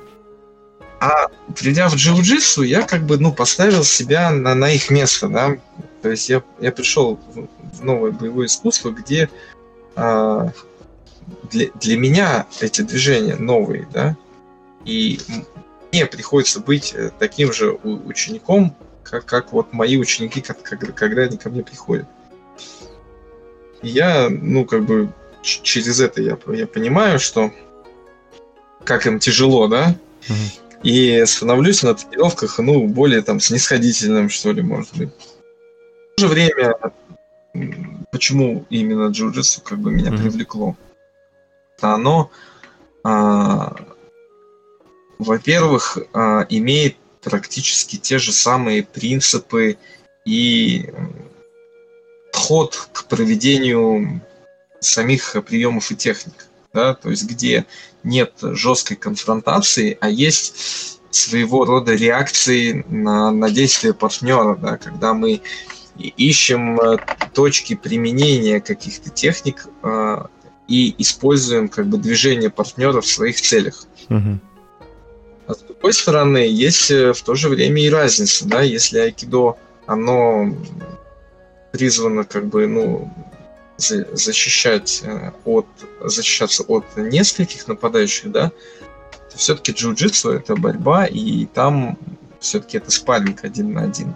[1.01, 5.57] А придя в джиу-джитсу, я как бы, ну, поставил себя на, на их место, да?
[6.03, 9.31] То есть я, я пришел в, в новое боевое искусство, где
[9.95, 10.51] а,
[11.51, 14.17] для, для меня эти движения новые, да,
[14.85, 15.19] и
[15.93, 21.23] мне приходится быть э, таким же учеником, как, как вот мои ученики, как, как, когда
[21.23, 22.07] они ко мне приходят.
[23.83, 27.53] И я, ну, как бы через это я, я понимаю, что
[28.85, 29.95] как им тяжело, да,
[30.29, 30.83] mm-hmm.
[30.83, 35.11] и становлюсь на тренировках, ну, более там снисходительным, что ли, может быть.
[36.17, 36.75] В то же время,
[38.11, 40.23] почему именно джиу-джитсу как бы меня mm-hmm.
[40.23, 40.77] привлекло?
[41.81, 42.31] Оно,
[43.05, 43.77] а,
[45.19, 49.77] во-первых, а, имеет практически те же самые принципы
[50.25, 50.91] и
[52.33, 54.23] подход к проведению
[54.81, 57.67] самих приемов и техник, да, то есть где
[58.05, 65.41] нет жесткой конфронтации, а есть своего рода реакции на, на действия партнера, да, когда мы
[65.97, 66.99] ищем э,
[67.35, 70.29] точки применения каких-то техник, а,
[70.69, 73.87] и используем как бы движение партнера в своих целях.
[74.11, 74.39] Угу.
[75.49, 79.57] А с другой стороны, есть э, в то же время и разница, да, если айкидо,
[79.87, 80.55] оно
[81.73, 83.13] призвано как бы, ну,
[83.79, 85.67] защищать э, от,
[86.05, 88.53] защищаться от нескольких нападающих, да,
[89.31, 91.97] то все-таки джиу-джитсу это борьба, и там
[92.41, 94.15] все-таки это спарринг один на один.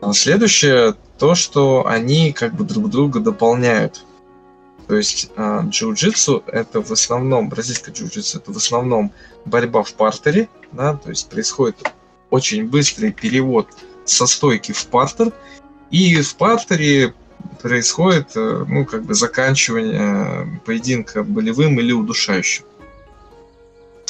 [0.00, 4.04] А следующее, то, что они как бы друг друга дополняют.
[4.88, 9.12] То есть э, джиу-джитсу это в основном, бразильское джиу-джитсу это в основном
[9.44, 11.76] борьба в партере, да, то есть происходит
[12.30, 13.68] очень быстрый перевод
[14.04, 15.32] со стойки в партер,
[15.90, 17.14] и в партере
[17.62, 22.64] происходит, э, ну, как бы заканчивание поединка болевым или удушающим.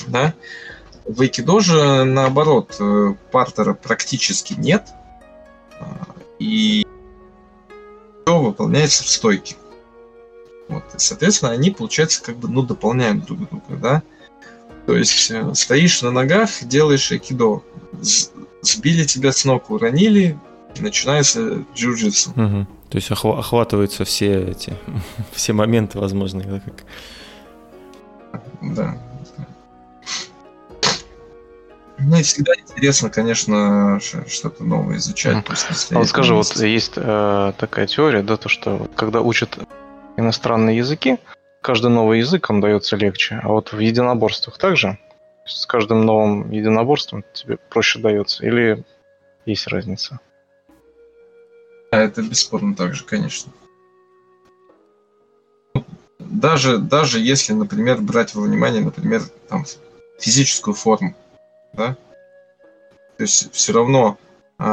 [0.08, 0.34] Да?
[1.06, 4.88] В айкидо же, наоборот, э, партера практически нет,
[5.78, 6.06] а,
[6.38, 6.86] и
[8.24, 9.56] все выполняется в стойке.
[10.68, 14.02] Вот, и, соответственно, они, получается, как бы, ну, дополняют друг друга, да.
[14.86, 17.62] То есть э, стоишь на ногах, делаешь айкидо,
[18.62, 20.38] сбили тебя с ног, уронили,
[20.78, 22.30] начинается джиу-джитсу.
[22.30, 22.66] Угу.
[22.90, 24.76] То есть охватываются все эти,
[25.32, 26.84] все моменты возможные, да, как...
[28.62, 28.98] Да.
[31.98, 35.36] Ну и всегда интересно, конечно, что-то новое изучать.
[35.48, 35.94] Mm.
[35.94, 39.58] А вот скажи, вот есть э, такая теория, да, то что когда учат
[40.16, 41.18] иностранные языки,
[41.60, 44.98] каждый новый язык он дается легче, а вот в единоборствах также
[45.44, 48.84] с каждым новым единоборством тебе проще дается или
[49.44, 50.18] есть разница?
[51.92, 53.52] Да, это бесспорно так же, конечно.
[56.18, 59.64] Даже, даже если, например, брать во внимание, например, там,
[60.18, 61.14] физическую форму,
[61.72, 61.96] да,
[63.16, 64.18] то есть все равно
[64.58, 64.64] э,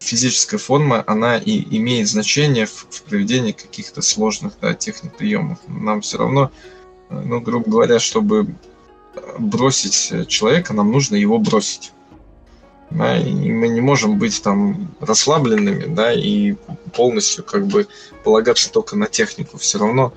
[0.00, 5.58] физическая форма, она и имеет значение в, в проведении каких-то сложных да, техник приемов.
[5.66, 6.50] Нам все равно,
[7.10, 8.54] ну, грубо говоря, чтобы
[9.38, 11.92] бросить человека, нам нужно его бросить.
[12.90, 16.54] Да, и мы не можем быть там расслабленными, да, и
[16.94, 17.86] полностью как бы
[18.24, 19.58] полагаться только на технику.
[19.58, 20.14] Все равно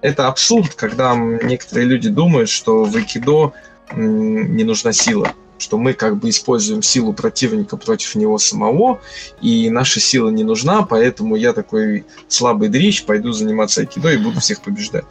[0.00, 3.52] это абсурд, когда некоторые люди думают, что в айкидо
[3.94, 5.32] не нужна сила,
[5.62, 9.00] что мы как бы используем силу противника против него самого,
[9.40, 14.40] и наша сила не нужна, поэтому я такой слабый дрищ, пойду заниматься айкидо и буду
[14.40, 15.04] всех побеждать.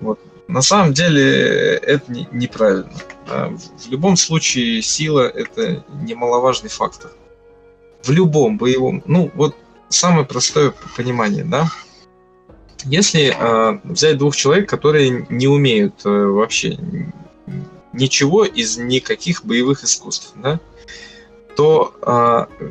[0.00, 0.20] Вот.
[0.46, 2.92] На самом деле это не, неправильно.
[3.26, 7.10] В любом случае сила это немаловажный фактор.
[8.04, 9.56] В любом боевом, ну вот
[9.88, 11.68] самое простое понимание, да.
[12.84, 16.78] Если э, взять двух человек, которые не умеют э, вообще
[17.96, 20.60] ничего из никаких боевых искусств, да,
[21.56, 22.70] то э,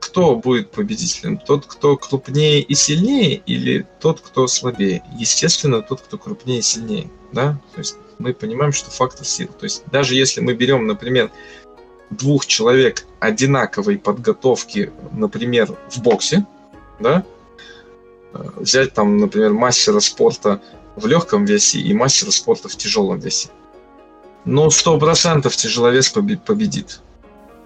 [0.00, 1.38] кто будет победителем?
[1.38, 5.02] Тот, кто крупнее и сильнее, или тот, кто слабее?
[5.16, 7.10] Естественно, тот, кто крупнее и сильнее.
[7.32, 7.60] Да?
[7.74, 9.48] То есть мы понимаем, что фактор сил.
[9.48, 11.30] То есть даже если мы берем, например,
[12.10, 16.44] двух человек одинаковой подготовки, например, в боксе,
[16.98, 17.24] да,
[18.56, 20.60] взять там, например, мастера спорта
[20.96, 23.48] в легком весе и мастера спорта в тяжелом весе.
[24.44, 27.00] Но сто процентов тяжеловес победит.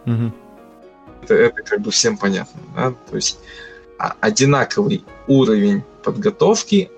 [0.06, 0.32] Угу
[1.24, 2.60] это, это как бы всем понятно.
[2.74, 2.94] Да?
[3.10, 3.38] То есть
[3.98, 6.90] а, одинаковый уровень подготовки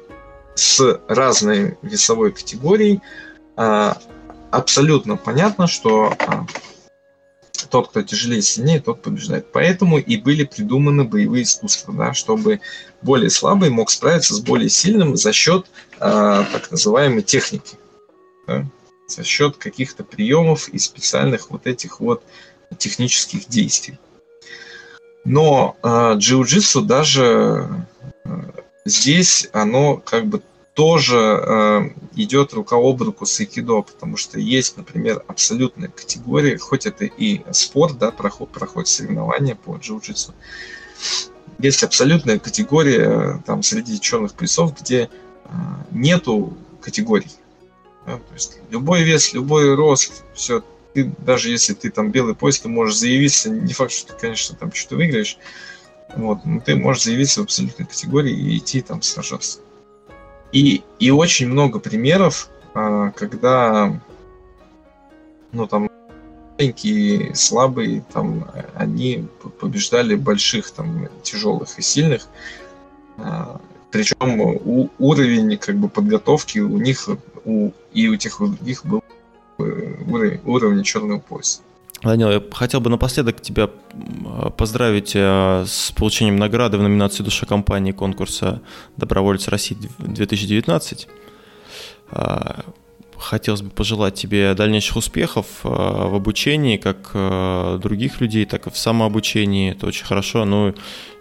[0.54, 3.00] с разной весовой категорией.
[3.56, 3.96] А,
[4.50, 6.46] абсолютно понятно, что а,
[7.70, 9.50] тот, кто тяжелее и сильнее, тот побеждает.
[9.52, 12.60] Поэтому и были придуманы боевые искусства, да, чтобы
[13.02, 15.66] более слабый мог справиться с более сильным за счет
[15.98, 17.76] э, так называемой техники,
[18.46, 18.64] да,
[19.06, 22.22] за счет каких-то приемов и специальных вот этих вот
[22.78, 23.98] технических действий.
[25.24, 27.68] Но э, джиу-джитсу даже
[28.24, 28.28] э,
[28.84, 30.42] здесь оно как бы
[30.74, 31.80] тоже э,
[32.16, 37.40] идет рука об руку с айкидо, потому что есть, например, абсолютная категория, хоть это и
[37.52, 40.34] спорт, да, проход, проходит соревнования по джиу-джитсу,
[41.58, 45.08] есть абсолютная категория там среди черных поясов, где
[45.44, 45.48] э,
[45.90, 47.30] нету категорий.
[48.06, 50.62] Да, то есть любой вес, любой рост, все
[50.96, 54.56] ты, даже если ты там белый пояс, ты можешь заявиться, не факт, что ты, конечно,
[54.56, 55.36] там что-то выиграешь,
[56.14, 59.58] вот, но ты можешь заявиться в абсолютной категории и идти там сражаться.
[60.52, 64.00] И, и очень много примеров, а, когда,
[65.52, 65.90] ну, там,
[66.56, 69.26] маленькие, слабые, там, они
[69.60, 72.28] побеждали больших, там, тяжелых и сильных,
[73.18, 73.60] а,
[73.90, 77.06] причем уровень, как бы, подготовки у них,
[77.92, 79.02] и у тех, у них был
[79.58, 81.60] уровень, уровня черного пояса.
[82.02, 83.70] Данил, я хотел бы напоследок тебя
[84.56, 88.60] поздравить э, с получением награды в номинации «Душа компании» конкурса
[88.96, 91.08] «Доброволец России 2019».
[92.10, 92.64] А,
[93.16, 98.70] хотелось бы пожелать тебе дальнейших успехов э, в обучении, как э, других людей, так и
[98.70, 99.72] в самообучении.
[99.72, 100.44] Это очень хорошо.
[100.44, 100.74] Ну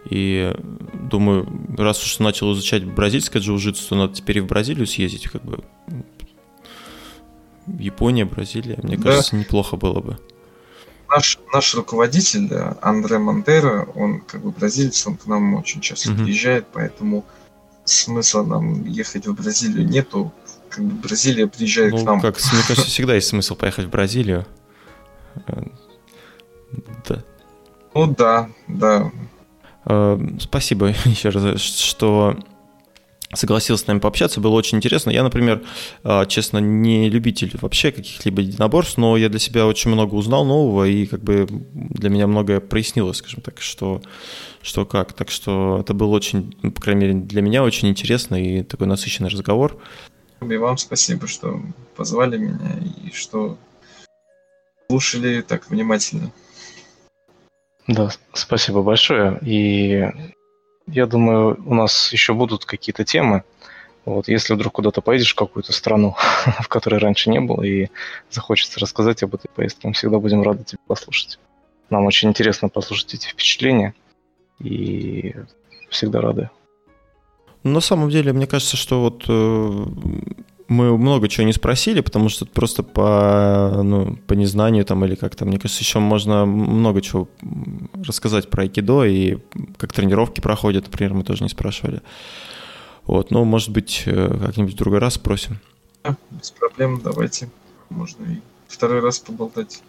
[0.09, 0.53] и
[0.93, 1.47] думаю,
[1.77, 5.63] раз уж начал изучать бразильское джиу-джитсу, то надо теперь и в Бразилию съездить, как бы
[7.67, 9.37] Япония, Бразилия, мне кажется, да.
[9.39, 10.19] неплохо было бы.
[11.09, 12.49] наш, наш руководитель
[12.81, 16.23] Андре Монтера, он как бы бразилец, он к нам очень часто mm-hmm.
[16.23, 17.25] приезжает, поэтому
[17.85, 20.33] смысла нам ехать в Бразилию нету.
[20.69, 22.21] Как бы Бразилия приезжает ну, к нам.
[22.21, 24.45] Как, мне кажется, всегда есть смысл поехать в Бразилию.
[27.07, 27.23] Да.
[27.93, 29.11] Ну да, да.
[29.85, 32.37] Э, спасибо еще раз, что
[33.33, 35.09] согласился с нами пообщаться, было очень интересно.
[35.09, 35.63] Я, например,
[36.03, 40.85] э, честно, не любитель вообще каких-либо единоборств, но я для себя очень много узнал нового,
[40.85, 44.01] и как бы для меня многое прояснилось, скажем так, что,
[44.61, 45.13] что как.
[45.13, 48.87] Так что это был очень, ну, по крайней мере, для меня очень интересный и такой
[48.87, 49.77] насыщенный разговор.
[50.41, 51.61] И вам спасибо, что
[51.95, 53.57] позвали меня и что
[54.89, 56.31] слушали так внимательно.
[57.87, 59.39] Да, спасибо большое.
[59.41, 60.03] И
[60.87, 63.43] я думаю, у нас еще будут какие-то темы.
[64.05, 66.15] Вот, если вдруг куда-то поедешь в какую-то страну,
[66.59, 67.87] в которой раньше не был, и
[68.29, 71.39] захочется рассказать об этой поездке, мы всегда будем рады тебя послушать.
[71.89, 73.93] Нам очень интересно послушать эти впечатления,
[74.59, 75.35] и
[75.89, 76.49] всегда рады.
[77.63, 79.85] На самом деле, мне кажется, что вот э,
[80.67, 85.45] мы много чего не спросили, потому что просто по, ну, по незнанию там или как-то,
[85.45, 87.27] мне кажется, еще можно много чего
[88.05, 89.37] рассказать про айкидо и
[89.77, 92.01] как тренировки проходят, например, мы тоже не спрашивали.
[93.05, 95.59] Вот, но, может быть, э, как-нибудь в другой раз спросим.
[96.03, 97.49] Да, без проблем, давайте.
[97.89, 99.83] Можно и второй раз поболтать.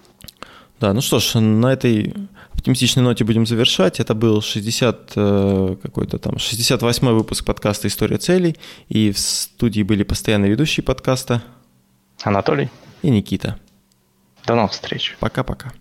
[0.81, 2.15] Да, ну что ж, на этой
[2.66, 4.01] оптимистичной ноте будем завершать.
[4.01, 8.56] Это был 60 э, какой-то там 68 выпуск подкаста «История целей».
[8.88, 11.44] И в студии были постоянные ведущие подкаста
[12.24, 12.68] Анатолий
[13.02, 13.56] и Никита.
[14.47, 15.16] До новых встреч.
[15.20, 15.72] Пока-пока.